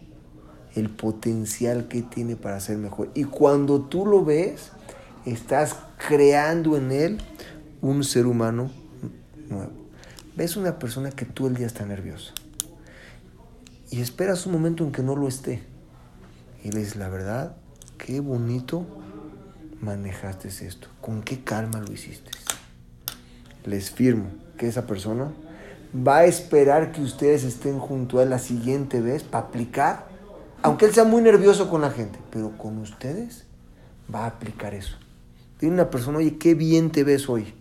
[0.74, 3.12] el potencial que tiene para ser mejor.
[3.14, 4.72] Y cuando tú lo ves,
[5.24, 5.76] estás
[6.08, 7.18] creando en él
[7.80, 8.72] un ser humano
[9.50, 9.74] nuevo.
[10.36, 12.34] Ves una persona que todo el día está nerviosa
[13.92, 15.62] y esperas un momento en que no lo esté.
[16.64, 17.56] Y le dices, la verdad,
[18.00, 18.84] qué bonito
[19.82, 22.32] manejaste esto, con qué calma lo hiciste.
[23.66, 25.32] Les firmo que esa persona
[25.96, 30.08] va a esperar que ustedes estén junto a él la siguiente vez para aplicar,
[30.62, 33.46] aunque él sea muy nervioso con la gente, pero con ustedes
[34.14, 34.98] va a aplicar eso.
[35.58, 37.54] Tiene una persona, oye, qué bien te ves hoy.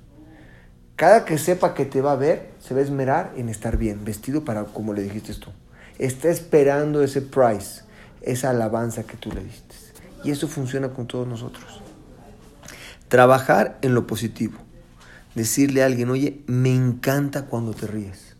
[0.96, 4.05] Cada que sepa que te va a ver, se va a esmerar en estar bien,
[4.05, 5.50] vestido para como le dijiste tú.
[5.98, 7.83] Está esperando ese price,
[8.22, 9.74] esa alabanza que tú le diste.
[10.24, 11.86] Y eso funciona con todos nosotros.
[13.08, 14.58] Trabajar en lo positivo.
[15.34, 18.36] Decirle a alguien, oye, me encanta cuando te ríes.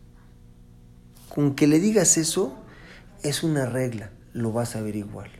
[1.29, 2.57] Con que le digas eso,
[3.23, 5.31] es una regla, lo vas a ver igual.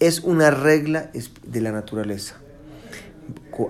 [0.00, 1.10] Es una regla
[1.46, 2.36] de la naturaleza.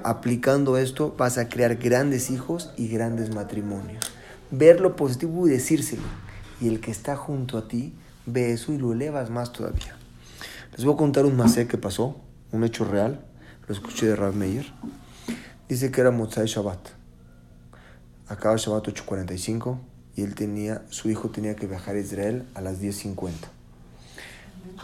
[0.04, 4.04] Aplicando esto vas a crear grandes hijos y grandes matrimonios.
[4.50, 6.02] Ver lo positivo y decírselo.
[6.60, 7.92] Y el que está junto a ti
[8.26, 9.96] ve eso y lo elevas más todavía.
[10.76, 13.24] Les voy a contar un masé que pasó, un hecho real.
[13.68, 14.72] Lo escuché de Rav Meir.
[15.68, 16.88] Dice que era Motzai Shabbat.
[18.26, 19.78] Acaba Shabbat 8.45
[20.16, 23.32] y él tenía, su hijo tenía que viajar a Israel a las 10.50.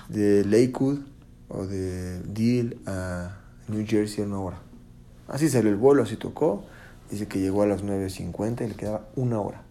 [0.09, 1.01] De Lakewood
[1.49, 4.59] o de Deal a New Jersey en una hora.
[5.27, 6.64] Así salió el vuelo, así tocó.
[7.11, 9.62] Dice que llegó a las 9.50 y le quedaba una hora.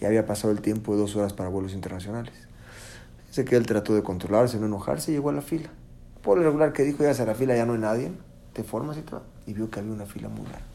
[0.00, 2.34] Y había pasado el tiempo de dos horas para vuelos internacionales.
[3.28, 5.70] Dice que él trató de controlarse, no enojarse y llegó a la fila.
[6.22, 8.12] Por lo regular que dijo, ya a la fila, ya no hay nadie.
[8.60, 9.22] Te formas y todo.
[9.46, 10.66] Y vio que había una fila muy larga.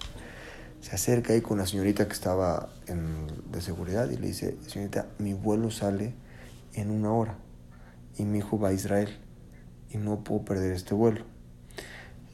[0.81, 5.05] Se acerca ahí con la señorita que estaba en, de seguridad y le dice, señorita,
[5.19, 6.15] mi vuelo sale
[6.73, 7.35] en una hora.
[8.17, 9.15] Y mi hijo va a Israel.
[9.91, 11.25] Y no puedo perder este vuelo.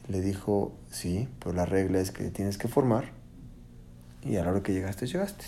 [0.08, 3.10] Le dijo, sí, pero la regla es que tienes que formar.
[4.22, 5.44] Y a la hora que llegaste, llegaste.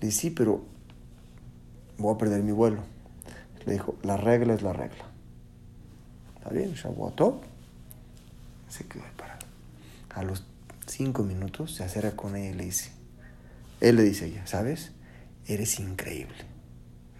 [0.00, 0.64] Le dice, sí, pero
[1.98, 2.80] voy a perder mi vuelo.
[3.66, 5.04] Le dijo, la regla es la regla.
[6.38, 6.72] ¿Está bien?
[6.72, 7.42] Shabuató.
[8.76, 9.46] Se quedó parado.
[10.10, 10.42] A los
[10.88, 12.90] cinco minutos se acerca con ella y le dice,
[13.80, 14.90] él le dice a ella, ¿sabes?
[15.46, 16.34] Eres increíble.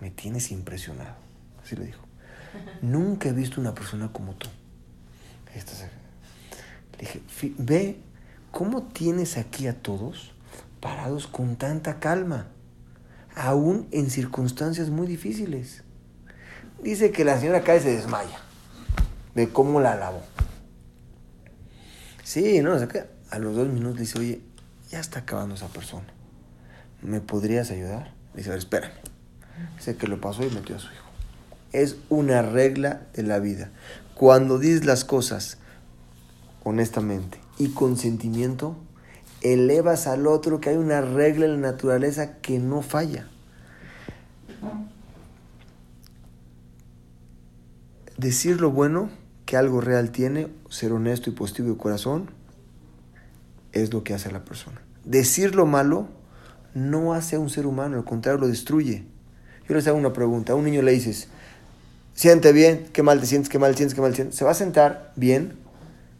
[0.00, 1.14] Me tienes impresionado.
[1.62, 2.04] Así le dijo.
[2.82, 4.48] Nunca he visto una persona como tú.
[6.98, 7.22] Le dije,
[7.58, 8.00] ve
[8.50, 10.32] cómo tienes aquí a todos
[10.80, 12.48] parados con tanta calma,
[13.36, 15.84] aún en circunstancias muy difíciles.
[16.82, 18.40] Dice que la señora cae y se desmaya
[19.36, 20.33] de cómo la lavó.
[22.24, 22.88] Sí, no, o
[23.30, 24.40] a los dos minutos le dice, oye,
[24.90, 26.06] ya está acabando esa persona.
[27.02, 28.12] ¿Me podrías ayudar?
[28.32, 28.92] Le dice, a ver, espérame.
[29.76, 31.04] Dice que lo pasó y metió a su hijo.
[31.72, 33.70] Es una regla de la vida.
[34.14, 35.58] Cuando dices las cosas
[36.64, 38.76] honestamente y con sentimiento,
[39.42, 43.28] elevas al otro que hay una regla en la naturaleza que no falla.
[48.16, 49.10] decir lo bueno
[49.54, 52.28] que algo real tiene, ser honesto y positivo de corazón,
[53.70, 54.82] es lo que hace a la persona.
[55.04, 56.08] Decir lo malo
[56.74, 59.04] no hace a un ser humano, al contrario, lo destruye.
[59.68, 60.54] Yo les hago una pregunta.
[60.54, 61.28] A un niño le dices,
[62.14, 64.36] siente bien, qué mal te sientes, qué mal te sientes, qué mal te sientes.
[64.36, 65.52] Se va a sentar bien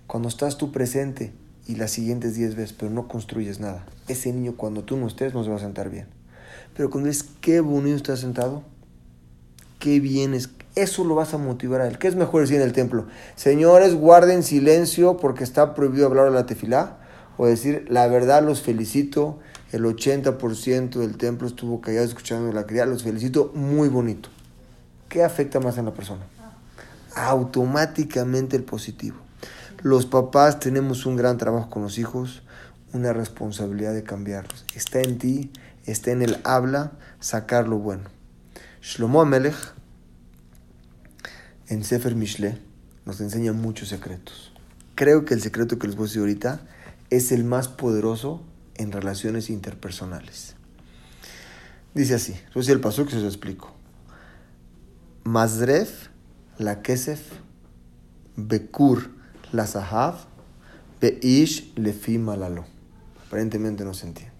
[0.07, 1.33] cuando estás tú presente
[1.67, 3.85] y las siguientes 10 veces, pero no construyes nada.
[4.07, 6.07] Ese niño cuando tú no estés no se va a sentar bien.
[6.77, 8.63] Pero cuando dices, qué bonito estás sentado,
[9.81, 11.99] qué bien es, eso lo vas a motivar a él.
[11.99, 13.07] ¿Qué es mejor decir en el templo?
[13.37, 16.99] Señores, guarden silencio porque está prohibido hablar a la tefilá.
[17.37, 19.39] O decir, la verdad los felicito.
[19.73, 22.87] El 80% del templo estuvo callado escuchando la cría.
[22.87, 24.29] Los felicito, muy bonito.
[25.09, 26.23] ¿Qué afecta más en la persona?
[27.15, 29.17] Automáticamente el positivo.
[29.83, 32.43] Los papás tenemos un gran trabajo con los hijos,
[32.93, 34.65] una responsabilidad de cambiarlos.
[34.75, 35.53] Está en ti,
[35.85, 38.05] está en el habla, sacar lo bueno.
[38.81, 39.75] Shlomo Amelech
[41.69, 42.59] en Sefer Mishle
[43.05, 44.53] nos enseña muchos secretos.
[44.95, 46.67] Creo que el secreto que les voy a decir ahorita
[47.11, 48.43] es el más poderoso
[48.77, 50.55] en relaciones interpersonales.
[51.95, 53.73] Dice así, es el paso que se lo explico.
[55.25, 56.09] Mazref,
[56.59, 57.21] la Kesef,
[58.37, 59.11] Bekur,
[59.53, 60.27] la Sahav,
[61.01, 62.65] Beish, Lefi, Malalo.
[63.27, 64.35] Aparentemente no se entiende.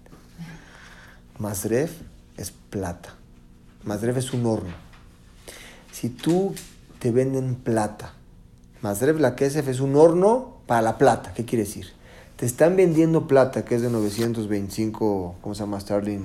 [1.39, 1.91] Mazref
[2.37, 3.15] es plata.
[3.83, 4.73] Mazref es un horno.
[5.91, 6.53] Si tú
[6.99, 8.13] te venden plata.
[8.81, 11.33] Masrev la Kesef es un horno para la plata.
[11.33, 11.87] ¿Qué quiere decir?
[12.35, 15.79] Te están vendiendo plata que es de 925, ¿cómo se llama?
[15.79, 16.23] Starling.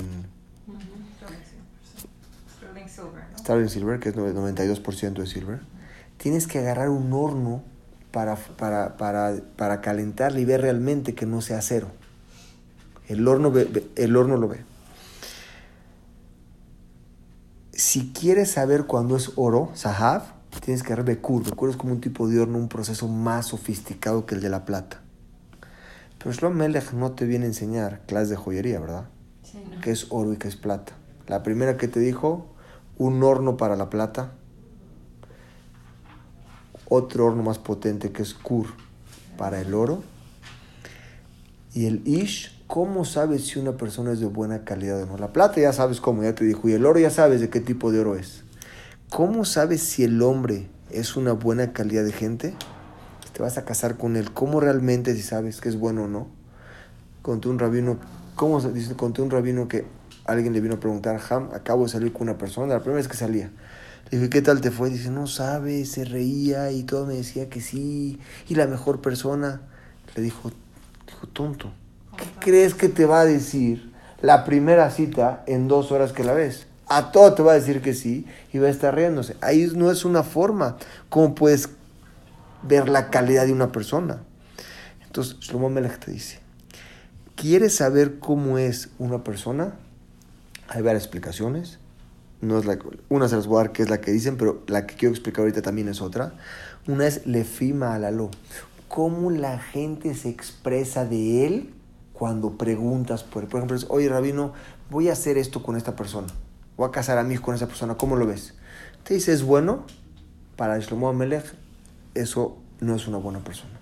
[2.66, 3.24] Starling Silver.
[3.38, 5.60] Starling Silver, que es 92% de silver.
[6.16, 7.62] Tienes que agarrar un horno
[8.10, 11.88] para, para, para, para calentarla y ver realmente que no sea acero.
[13.08, 13.52] El horno,
[13.96, 14.64] el horno lo ve.
[17.72, 21.44] Si quieres saber cuándo es oro, Sahav, tienes que ver Bekur.
[21.44, 24.64] Bekur es como un tipo de horno, un proceso más sofisticado que el de la
[24.64, 25.00] plata.
[26.18, 29.04] Pero Shlomo Melech no te viene a enseñar clases de joyería, ¿verdad?
[29.42, 29.80] Sí, no.
[29.80, 30.92] ¿Qué es oro y qué es plata?
[31.28, 32.46] La primera que te dijo,
[32.98, 34.32] un horno para la plata.
[36.88, 38.66] Otro horno más potente que es Kur
[39.38, 40.02] para el oro.
[41.72, 45.16] Y el Ish, ¿cómo sabes si una persona es de buena calidad o no?
[45.16, 46.68] La plata ya sabes cómo, ya te dijo.
[46.68, 48.42] Y el oro ya sabes de qué tipo de oro es.
[49.10, 52.54] ¿Cómo sabes si el hombre es una buena calidad de gente?
[53.32, 56.28] te vas a casar con él, ¿cómo realmente si sabes que es bueno o no?
[57.22, 57.98] Conté un rabino,
[58.36, 58.94] ¿cómo dice?
[58.94, 59.84] Conté un rabino que
[60.26, 63.08] alguien le vino a preguntar, Ham, acabo de salir con una persona, la primera vez
[63.08, 63.50] que salía.
[64.10, 64.90] Le dije, ¿qué tal te fue?
[64.90, 69.62] Dice, no sabes, se reía y todo me decía que sí, y la mejor persona.
[70.14, 70.52] Le dijo,
[71.06, 71.72] dijo, tonto,
[72.16, 73.92] ¿qué crees que te va a decir
[74.22, 76.66] la primera cita en dos horas que la ves?
[76.90, 79.36] A todo te va a decir que sí y va a estar riéndose.
[79.40, 80.76] Ahí no es una forma.
[81.08, 81.70] ¿Cómo puedes
[82.62, 84.22] ver la calidad de una persona.
[85.04, 86.38] Entonces, Shlomo Melech te dice,
[87.34, 89.74] ¿quieres saber cómo es una persona?
[90.68, 91.78] Hay varias explicaciones.
[92.40, 94.62] No es la, una se las voy a dar que es la que dicen, pero
[94.66, 96.34] la que quiero explicar ahorita también es otra.
[96.86, 98.30] Una es lefima alalo.
[98.88, 101.74] Cómo la gente se expresa de él
[102.12, 103.48] cuando preguntas por él.
[103.48, 104.52] Por ejemplo, oye, Rabino,
[104.90, 106.28] voy a hacer esto con esta persona.
[106.80, 107.98] Voy a casar a mí con esa persona.
[107.98, 108.54] ¿Cómo lo ves?
[109.04, 109.84] Te dice, ¿es bueno?
[110.56, 111.44] Para Shlomo Melech
[112.14, 113.78] eso no es una buena persona.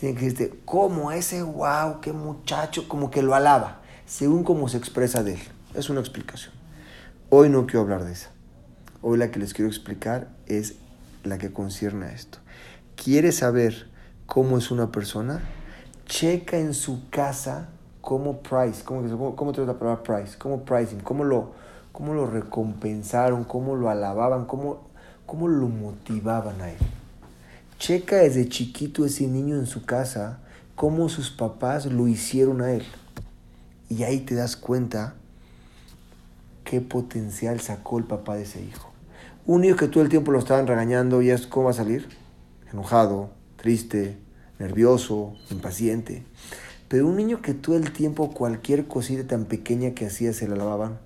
[0.00, 4.78] Tiene que decirte, ¿cómo ese wow, qué muchacho, como que lo alaba, según cómo se
[4.78, 5.40] expresa de él.
[5.74, 6.54] Es una explicación.
[7.28, 8.30] Hoy no quiero hablar de esa.
[9.02, 10.76] Hoy la que les quiero explicar es
[11.24, 12.38] la que concierne a esto.
[12.96, 13.90] ¿Quieres saber
[14.24, 15.42] cómo es una persona?
[16.06, 17.68] Checa en su casa
[18.00, 21.52] cómo price, cómo, cómo, te la palabra price, cómo pricing, cómo lo,
[21.92, 24.80] cómo lo recompensaron, cómo lo alababan, cómo,
[25.26, 26.78] cómo lo motivaban a él.
[27.78, 30.40] Checa desde chiquito ese niño en su casa,
[30.74, 32.84] cómo sus papás lo hicieron a él.
[33.88, 35.14] Y ahí te das cuenta
[36.64, 38.90] qué potencial sacó el papá de ese hijo.
[39.46, 42.08] Un niño que todo el tiempo lo estaban regañando, ¿y es cómo va a salir?
[42.70, 44.18] Enojado, triste,
[44.58, 46.24] nervioso, impaciente.
[46.88, 50.56] Pero un niño que todo el tiempo cualquier cosita tan pequeña que hacía se la
[50.56, 50.98] lavaban.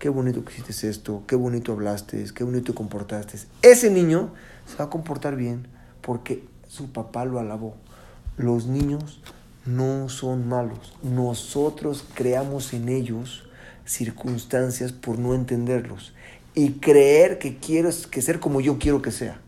[0.00, 3.38] Qué bonito que hiciste esto, qué bonito hablaste, qué bonito comportaste.
[3.60, 4.30] Ese niño
[4.64, 5.68] se va a comportar bien
[6.00, 7.74] porque su papá lo alabó.
[8.38, 9.20] Los niños
[9.66, 10.94] no son malos.
[11.02, 13.44] Nosotros creamos en ellos
[13.84, 16.14] circunstancias por no entenderlos
[16.54, 19.42] y creer que quieres que ser como yo quiero que sea.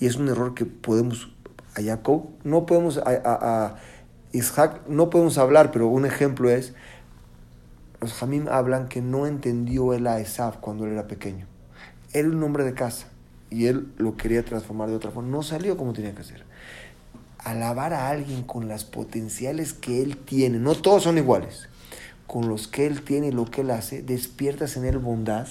[0.00, 1.30] Y es un error que podemos
[1.74, 3.00] a Jacob no podemos
[4.32, 6.74] Isaac no podemos hablar, pero un ejemplo es
[8.04, 11.46] los Jamim hablan que no entendió él a Esaf cuando él era pequeño.
[12.12, 13.06] Era un hombre de casa
[13.48, 15.30] y él lo quería transformar de otra forma.
[15.30, 16.44] No salió como tenía que ser.
[17.38, 21.70] Alabar a alguien con las potenciales que él tiene, no todos son iguales,
[22.26, 25.48] con los que él tiene y lo que él hace, despiertas en él bondad,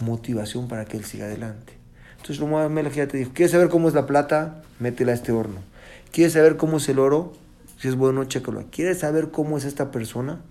[0.00, 1.72] motivación para que él siga adelante.
[2.16, 4.62] Entonces Lomo Melech ya te dijo, ¿quieres saber cómo es la plata?
[4.80, 5.60] Métela a este horno.
[6.12, 7.32] ¿Quieres saber cómo es el oro?
[7.78, 8.66] Si es bueno, chécalo.
[8.70, 10.42] ¿Quieres saber cómo es esta persona?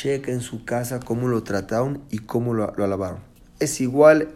[0.00, 3.18] Checa en su casa cómo lo trataron y cómo lo, alabaron.
[3.58, 4.28] Es igual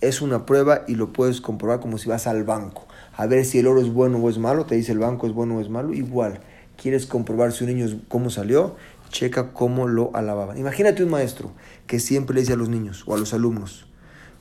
[0.00, 2.88] es una prueba y lo puedes comprobar como si vas al banco.
[3.14, 5.34] A ver si el oro es bueno o es malo, te dice el banco es
[5.34, 5.92] bueno o es malo.
[5.92, 6.40] Igual,
[6.80, 8.76] quieres comprobar si un niño cómo salió,
[9.10, 10.56] checa cómo lo alababan.
[10.56, 11.52] Imagínate un maestro
[11.86, 13.84] que siempre le dice a los niños o a los alumnos,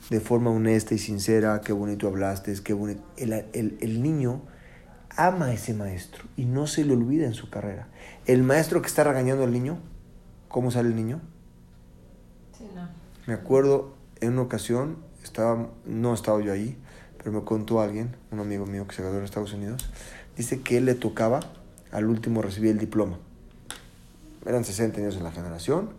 [0.10, 3.02] de forma honesta y sincera, qué bonito hablaste, qué bonito.
[3.18, 4.42] El, el niño
[5.18, 7.90] ama a ese maestro y no se le olvida en su carrera.
[8.26, 9.78] El maestro que está regañando al niño,
[10.52, 11.22] ¿cómo sale el niño?
[12.58, 12.88] Sí, no.
[13.28, 16.78] Me acuerdo en una ocasión, estaba, no estaba yo ahí,
[17.18, 19.90] pero me contó alguien, un amigo mío que se graduó en Estados Unidos,
[20.36, 21.40] dice que él le tocaba,
[21.92, 23.18] al último recibir el diploma.
[24.46, 25.90] Eran 60 años en la generación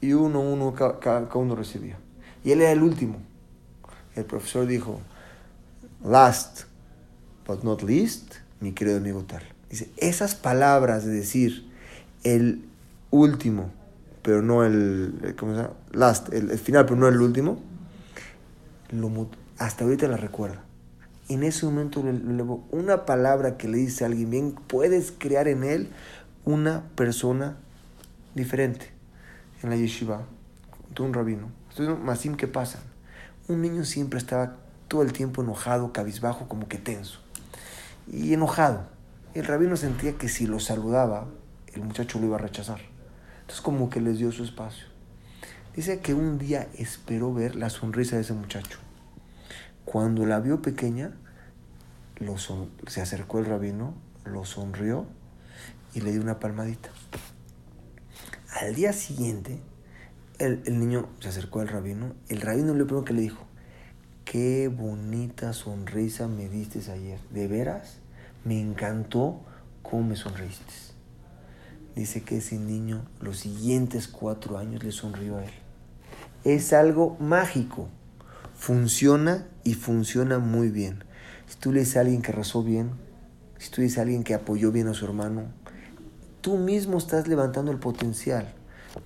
[0.00, 1.98] y uno, uno, cada, uno recibía.
[2.44, 3.16] Y él era el último.
[4.14, 5.00] El profesor dijo,
[6.04, 6.62] last
[7.46, 9.42] but not least, mi querido amigo tal.
[9.68, 11.70] Dice, esas palabras de decir
[12.22, 12.64] el
[13.10, 13.70] último,
[14.30, 15.74] pero no el, ¿cómo se llama?
[15.90, 17.60] Last, el, final, pero no el último,
[19.58, 20.62] hasta ahorita la recuerda.
[21.28, 22.04] En ese momento
[22.70, 25.88] una palabra que le dice alguien bien, puedes crear en él
[26.44, 27.56] una persona
[28.36, 28.92] diferente.
[29.64, 30.22] En la yeshiva,
[30.94, 31.50] de un rabino,
[32.04, 32.78] Masim, ¿qué pasa?
[33.48, 37.18] Un niño siempre estaba todo el tiempo enojado, cabizbajo, como que tenso.
[38.06, 38.86] y enojado.
[39.34, 41.26] El rabino sentía que si lo saludaba,
[41.74, 42.89] el muchacho lo iba a rechazar.
[43.50, 44.86] Entonces como que les dio su espacio.
[45.74, 48.78] Dice que un día esperó ver la sonrisa de ese muchacho.
[49.84, 51.10] Cuando la vio pequeña,
[52.86, 53.94] se acercó el rabino,
[54.24, 55.04] lo sonrió
[55.94, 56.90] y le dio una palmadita.
[58.60, 59.60] Al día siguiente,
[60.38, 62.14] el, niño se acercó al rabino.
[62.28, 63.44] El rabino le primero que le dijo,
[64.24, 67.18] qué bonita sonrisa me diste ayer.
[67.30, 67.98] ¿De veras?
[68.44, 69.40] Me encantó
[69.82, 70.89] cómo me sonreíste.
[72.00, 75.52] Dice que ese niño los siguientes cuatro años le sonrió a él.
[76.44, 77.88] Es algo mágico.
[78.56, 81.04] Funciona y funciona muy bien.
[81.46, 82.92] Si tú le dices a alguien que rezó bien,
[83.58, 85.48] si tú dices a alguien que apoyó bien a su hermano,
[86.40, 88.50] tú mismo estás levantando el potencial.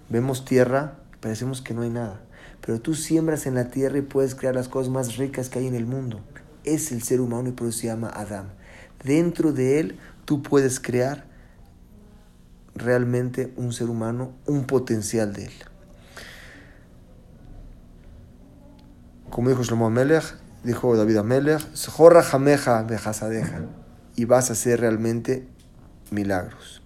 [0.08, 2.20] Vemos tierra, parecemos que no hay nada,
[2.64, 5.66] pero tú siembras en la tierra y puedes crear las cosas más ricas que hay
[5.66, 6.20] en el mundo.
[6.62, 8.50] Es el ser humano y por eso se llama Adam.
[9.02, 11.33] Dentro de él tú puedes crear
[12.74, 15.52] realmente un ser humano, un potencial de él.
[19.30, 21.62] Como dijo Shlomo Amelech, dijo David Amelech,
[22.22, 22.86] jameja
[24.16, 25.48] y vas a hacer realmente
[26.10, 26.82] milagros.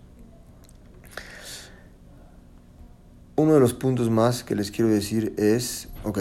[3.36, 6.18] Uno de los puntos más que les quiero decir es, ok,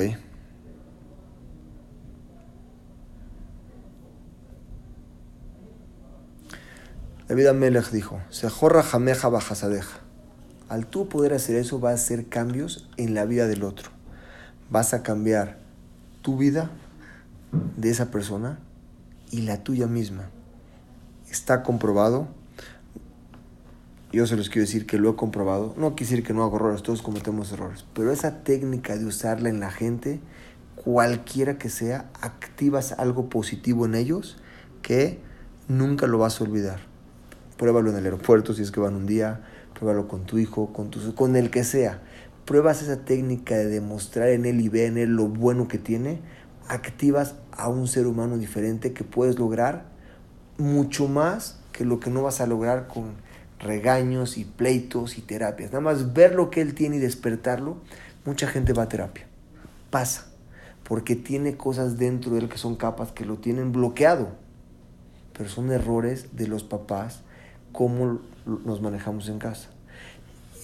[7.27, 9.99] David Amelech dijo, Sejorra jameja bajasadeja.
[10.69, 13.89] Al tú poder hacer eso, vas a hacer cambios en la vida del otro.
[14.69, 15.57] Vas a cambiar
[16.21, 16.71] tu vida
[17.75, 18.59] de esa persona
[19.29, 20.29] y la tuya misma.
[21.29, 22.29] Está comprobado.
[24.13, 25.73] Yo se los quiero decir que lo he comprobado.
[25.77, 27.83] No quiero decir que no hago errores, todos cometemos errores.
[27.93, 30.21] Pero esa técnica de usarla en la gente,
[30.75, 34.37] cualquiera que sea, activas algo positivo en ellos
[34.81, 35.19] que
[35.67, 36.96] nunca lo vas a olvidar.
[37.57, 39.41] Pruébalo en el aeropuerto si es que van un día,
[39.73, 42.01] pruébalo con tu hijo, con, tu, con el que sea.
[42.45, 46.21] Pruebas esa técnica de demostrar en él y ver en él lo bueno que tiene,
[46.67, 49.85] activas a un ser humano diferente que puedes lograr
[50.57, 53.15] mucho más que lo que no vas a lograr con
[53.59, 55.71] regaños y pleitos y terapias.
[55.71, 57.77] Nada más ver lo que él tiene y despertarlo,
[58.25, 59.25] mucha gente va a terapia.
[59.89, 60.27] Pasa,
[60.83, 64.29] porque tiene cosas dentro de él que son capas que lo tienen bloqueado.
[65.35, 67.23] Pero son errores de los papás
[67.77, 68.17] cómo
[68.65, 69.69] nos manejamos en casa.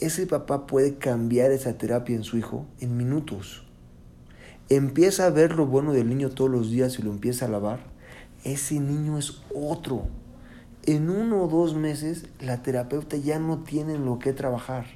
[0.01, 3.67] Ese papá puede cambiar esa terapia en su hijo en minutos.
[4.67, 7.81] Empieza a ver lo bueno del niño todos los días y lo empieza a lavar.
[8.43, 10.07] Ese niño es otro.
[10.87, 14.87] En uno o dos meses la terapeuta ya no tiene lo que trabajar.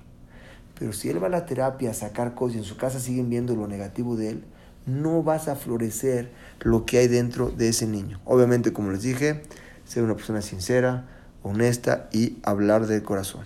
[0.79, 3.29] Pero si él va a la terapia a sacar cosas y en su casa siguen
[3.29, 4.43] viendo lo negativo de él,
[4.87, 8.19] no vas a florecer lo que hay dentro de ese niño.
[8.25, 9.43] Obviamente, como les dije,
[9.85, 11.05] ser una persona sincera,
[11.43, 13.45] honesta y hablar del corazón.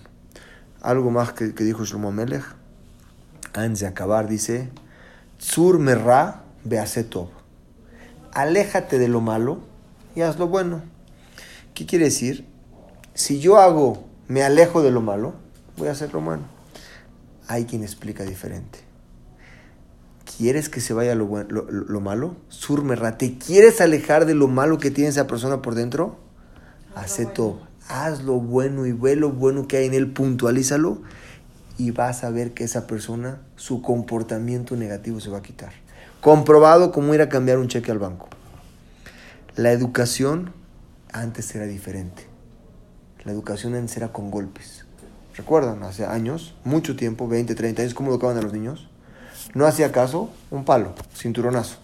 [0.81, 2.43] Algo más que, dijo Shlomo Melech,
[3.53, 4.69] antes de acabar, dice,
[5.37, 7.29] Tzur merra beasetov.
[8.33, 9.59] Aléjate de lo malo
[10.15, 10.81] y haz lo bueno.
[11.73, 12.47] ¿Qué quiere decir?
[13.13, 15.33] Si yo hago, me alejo de lo malo,
[15.77, 16.43] voy a hacer lo malo.
[17.47, 18.79] Hay quien explica diferente.
[20.37, 22.37] ¿Quieres que se vaya lo, lo, lo malo?
[22.47, 26.17] Surmerra, ¿te quieres alejar de lo malo que tiene esa persona por dentro?
[26.95, 31.01] Hace todo haz lo bueno y ve lo bueno que hay en él, puntualízalo
[31.77, 35.73] y vas a ver que esa persona, su comportamiento negativo se va a quitar.
[36.21, 38.27] Comprobado como ir a cambiar un cheque al banco.
[39.55, 40.53] La educación
[41.11, 42.27] antes era diferente.
[43.25, 44.85] La educación antes era con golpes.
[45.35, 45.83] ¿Recuerdan?
[45.83, 48.89] Hace años, mucho tiempo, 20, 30 años, ¿cómo educaban a los niños?
[49.53, 51.77] No hacía caso, un palo, cinturonazo.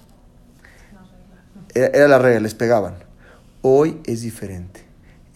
[1.74, 2.96] Era, era la regla, les pegaban.
[3.62, 4.87] Hoy es diferente.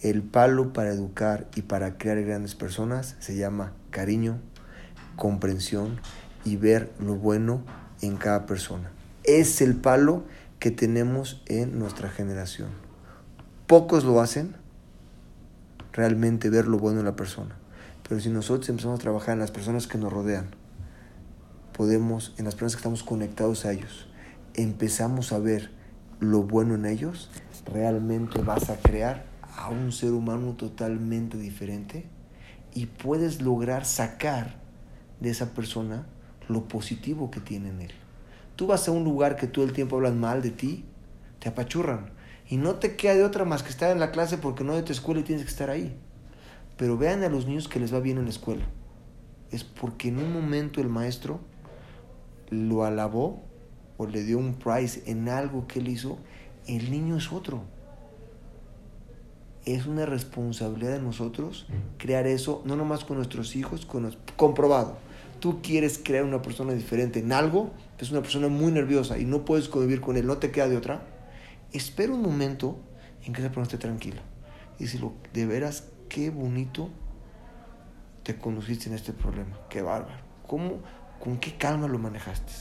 [0.02, 4.40] El palo para educar y para crear grandes personas se llama cariño,
[5.14, 6.00] comprensión
[6.44, 7.62] y ver lo bueno
[8.00, 8.90] en cada persona.
[9.22, 10.24] Es el palo
[10.58, 12.70] que tenemos en nuestra generación.
[13.68, 14.56] Pocos lo hacen,
[15.92, 17.54] realmente ver lo bueno en la persona.
[18.08, 20.46] Pero si nosotros empezamos a trabajar en las personas que nos rodean,
[21.72, 24.08] podemos, en las personas que estamos conectados a ellos,
[24.54, 25.70] empezamos a ver
[26.18, 27.30] lo bueno en ellos,
[27.72, 32.06] realmente vas a crear a un ser humano totalmente diferente
[32.74, 34.56] y puedes lograr sacar
[35.20, 36.06] de esa persona
[36.48, 37.92] lo positivo que tiene en él.
[38.56, 40.84] Tú vas a un lugar que todo el tiempo hablan mal de ti,
[41.38, 42.10] te apachurran
[42.48, 44.82] y no te queda de otra más que estar en la clase porque no de
[44.82, 45.96] tu escuela y tienes que estar ahí.
[46.76, 48.64] Pero vean a los niños que les va bien en la escuela.
[49.50, 51.40] Es porque en un momento el maestro
[52.50, 53.42] lo alabó
[53.98, 56.18] o le dio un prize en algo que él hizo,
[56.66, 57.64] el niño es otro
[59.64, 61.66] es una responsabilidad de nosotros
[61.98, 64.96] crear eso, no nomás con nuestros hijos, con comprobado.
[65.40, 69.44] Tú quieres crear una persona diferente en algo, es una persona muy nerviosa y no
[69.44, 71.02] puedes convivir con él, no te queda de otra.
[71.72, 72.78] Espera un momento
[73.24, 74.22] en que esa persona esté tranquila.
[74.78, 76.90] Y decirlo, de veras, qué bonito
[78.22, 80.22] te conduciste en este problema, qué bárbaro.
[80.46, 80.80] ¿Cómo,
[81.20, 82.52] con qué calma lo manejaste?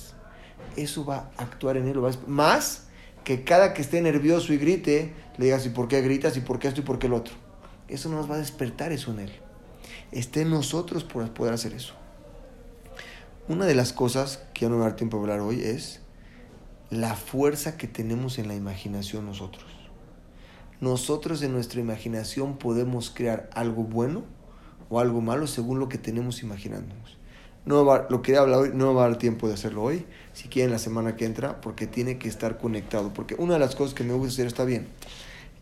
[0.75, 2.87] Eso va a actuar en él, más
[3.23, 6.37] que cada que esté nervioso y grite, le digas, ¿y por qué gritas?
[6.37, 7.33] ¿y por qué esto y por qué el otro?
[7.87, 9.31] Eso nos va a despertar eso en él.
[10.11, 11.93] Esté en nosotros por poder hacer eso.
[13.47, 16.01] Una de las cosas que ya no me va a dar tiempo hablar hoy es
[16.89, 19.65] la fuerza que tenemos en la imaginación nosotros.
[20.79, 24.23] Nosotros en nuestra imaginación podemos crear algo bueno
[24.89, 27.17] o algo malo según lo que tenemos imaginándonos.
[27.65, 30.71] No lo quería hablar hoy, no va a dar tiempo de hacerlo hoy, si quieren
[30.71, 33.13] la semana que entra, porque tiene que estar conectado.
[33.13, 34.87] Porque una de las cosas que me gusta hacer está bien.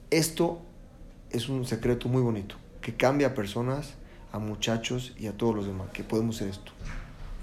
[0.10, 0.62] Esto
[1.30, 3.95] es un secreto muy bonito, que cambia a personas,
[4.32, 6.72] a muchachos y a todos los demás, que podemos hacer esto.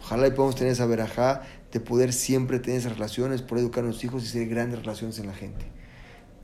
[0.02, 1.42] Ojalá y podamos tener esa verajá
[1.72, 5.18] de poder siempre tener esas relaciones, poder educar a nuestros hijos y hacer grandes relaciones
[5.18, 5.66] en la gente.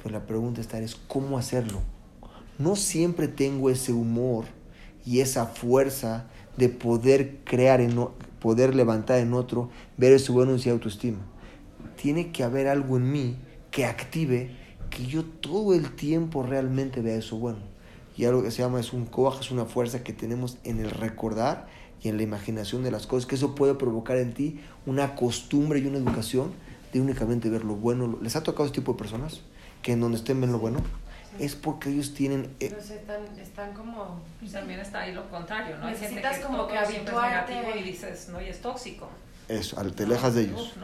[0.03, 1.81] Pues la pregunta está es cómo hacerlo.
[2.59, 4.45] No siempre tengo ese humor
[5.07, 8.09] y esa fuerza de poder crear, en,
[8.41, 11.19] poder levantar en otro, ver su bueno y autoestima.
[11.97, 13.37] Tiene que haber algo en mí
[13.71, 14.51] que active
[14.91, 17.61] que yo todo el tiempo realmente vea eso bueno.
[18.17, 20.91] Y algo que se llama es un coaje, es una fuerza que tenemos en el
[20.91, 21.67] recordar
[22.03, 25.79] y en la imaginación de las cosas, que eso puede provocar en ti una costumbre
[25.79, 26.53] y una educación
[26.93, 28.19] de únicamente ver lo bueno.
[28.21, 29.41] ¿Les ha tocado este tipo de personas?
[29.81, 30.81] Que en donde estén ven lo bueno
[31.39, 32.55] es porque ellos tienen...
[32.61, 34.21] Eh, están, están como...
[34.41, 35.89] Y también está ahí lo contrario, ¿no?
[35.89, 37.79] Necesitas como que habituarte...
[37.79, 39.09] y dices, no, y es tóxico.
[39.49, 40.75] Eso, te alejas de ellos.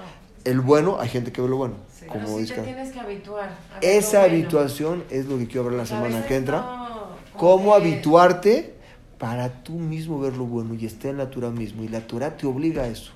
[0.45, 1.75] El bueno, hay gente que ve lo bueno.
[1.93, 2.07] Sí.
[2.07, 3.51] Como Pero sí te tienes que habituar.
[3.81, 6.89] Esa habituación es lo que quiero hablar la semana que entra.
[7.37, 8.75] Cómo habituarte
[9.19, 11.83] para tú mismo ver lo bueno y estar en la Torah mismo.
[11.83, 13.13] Y la Torah te obliga a eso.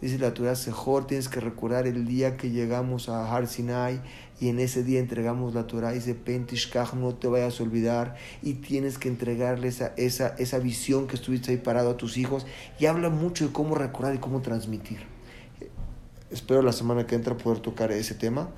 [0.00, 4.00] Dice la Torah Sejor, tienes que recordar el día que llegamos a Har Sinai
[4.38, 5.92] y en ese día entregamos la Torah.
[5.92, 11.06] Dice Pentishkach, no te vayas a olvidar y tienes que entregarle esa, esa, esa visión
[11.06, 12.46] que estuviste ahí parado a tus hijos.
[12.78, 15.00] Y habla mucho de cómo recordar y cómo transmitir.
[16.30, 18.50] Espero la semana que entra poder tocar ese tema,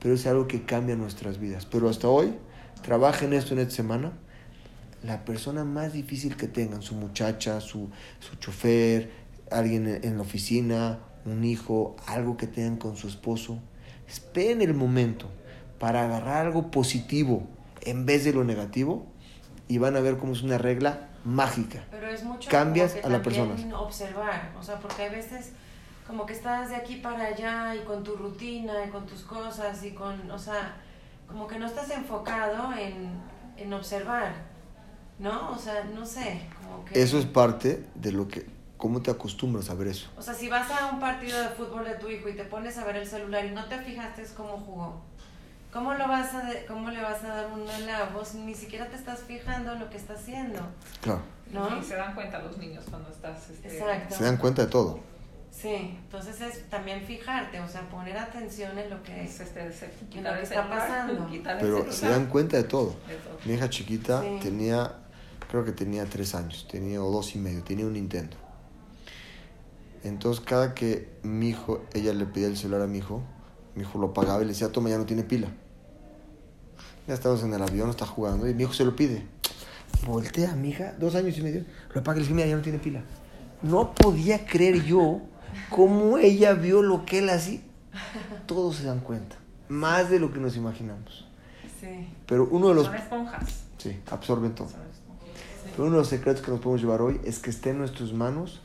[0.00, 1.66] pero es algo que cambia nuestras vidas.
[1.66, 2.34] Pero hasta hoy,
[2.82, 4.12] trabajen esto en esta semana.
[5.02, 9.10] La persona más difícil que tengan, su muchacha, su, su chofer,
[9.50, 13.60] alguien en la oficina, un hijo, algo que tengan con su esposo.
[14.12, 15.30] Esperen el momento
[15.78, 17.48] para agarrar algo positivo
[17.80, 19.06] en vez de lo negativo
[19.68, 21.86] y van a ver cómo es una regla mágica.
[21.90, 23.54] Pero es mucho Cambias a la persona.
[23.78, 25.52] Observar, o sea, porque hay veces
[26.06, 29.82] como que estás de aquí para allá y con tu rutina y con tus cosas
[29.82, 30.76] y con, o sea,
[31.26, 33.12] como que no estás enfocado en,
[33.56, 34.34] en observar,
[35.18, 35.52] ¿no?
[35.52, 37.00] O sea, no sé, como que...
[37.00, 38.44] Eso es parte de lo que
[38.82, 40.10] ¿Cómo te acostumbras a ver eso?
[40.16, 42.76] O sea, si vas a un partido de fútbol de tu hijo y te pones
[42.78, 45.00] a ver el celular y no te fijaste cómo jugó,
[45.72, 48.34] ¿cómo, lo vas a cómo le vas a dar una la voz?
[48.34, 50.58] Ni siquiera te estás fijando en lo que está haciendo.
[51.00, 51.22] Claro.
[51.52, 51.78] ¿No?
[51.78, 53.50] Y se dan cuenta los niños cuando estás...
[53.50, 54.16] Este, Exacto.
[54.16, 54.98] Se dan cuenta de todo.
[55.52, 60.42] Sí, entonces es también fijarte, o sea, poner atención en lo que, este, lo que
[60.42, 61.28] está pasando.
[61.60, 62.96] Pero se dan cuenta de todo.
[63.44, 64.92] Mi hija chiquita tenía,
[65.48, 68.42] creo que tenía tres años, tenía o dos y medio, tenía un Nintendo.
[70.04, 73.22] Entonces cada que mi hijo, ella le pedía el celular a mi hijo,
[73.74, 75.48] mi hijo lo pagaba y le decía, toma, ya no tiene pila.
[77.06, 79.24] Ya estamos en el avión, está jugando y mi hijo se lo pide.
[80.06, 82.62] Voltea, mi hija, dos años y medio, lo apaga y le dice, mira, ya no
[82.62, 83.02] tiene pila.
[83.62, 85.20] No podía creer yo
[85.70, 87.60] cómo ella vio lo que él hacía.
[88.46, 89.36] Todos se dan cuenta,
[89.68, 91.28] más de lo que nos imaginamos.
[91.80, 92.08] Sí.
[92.26, 92.86] Pero uno de los...
[92.86, 93.62] Son esponjas.
[93.78, 94.68] Sí, absorben todo.
[95.76, 98.12] Pero uno de los secretos que nos podemos llevar hoy es que esté en nuestras
[98.12, 98.60] manos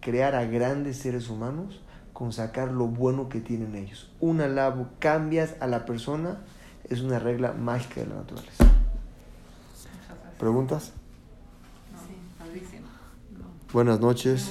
[0.00, 1.80] crear a grandes seres humanos
[2.12, 4.10] con sacar lo bueno que tienen ellos.
[4.20, 6.38] Un alabo, cambias a la persona,
[6.88, 8.64] es una regla mágica de la naturaleza.
[10.38, 10.92] ¿Preguntas?
[13.72, 14.44] Buenas noches.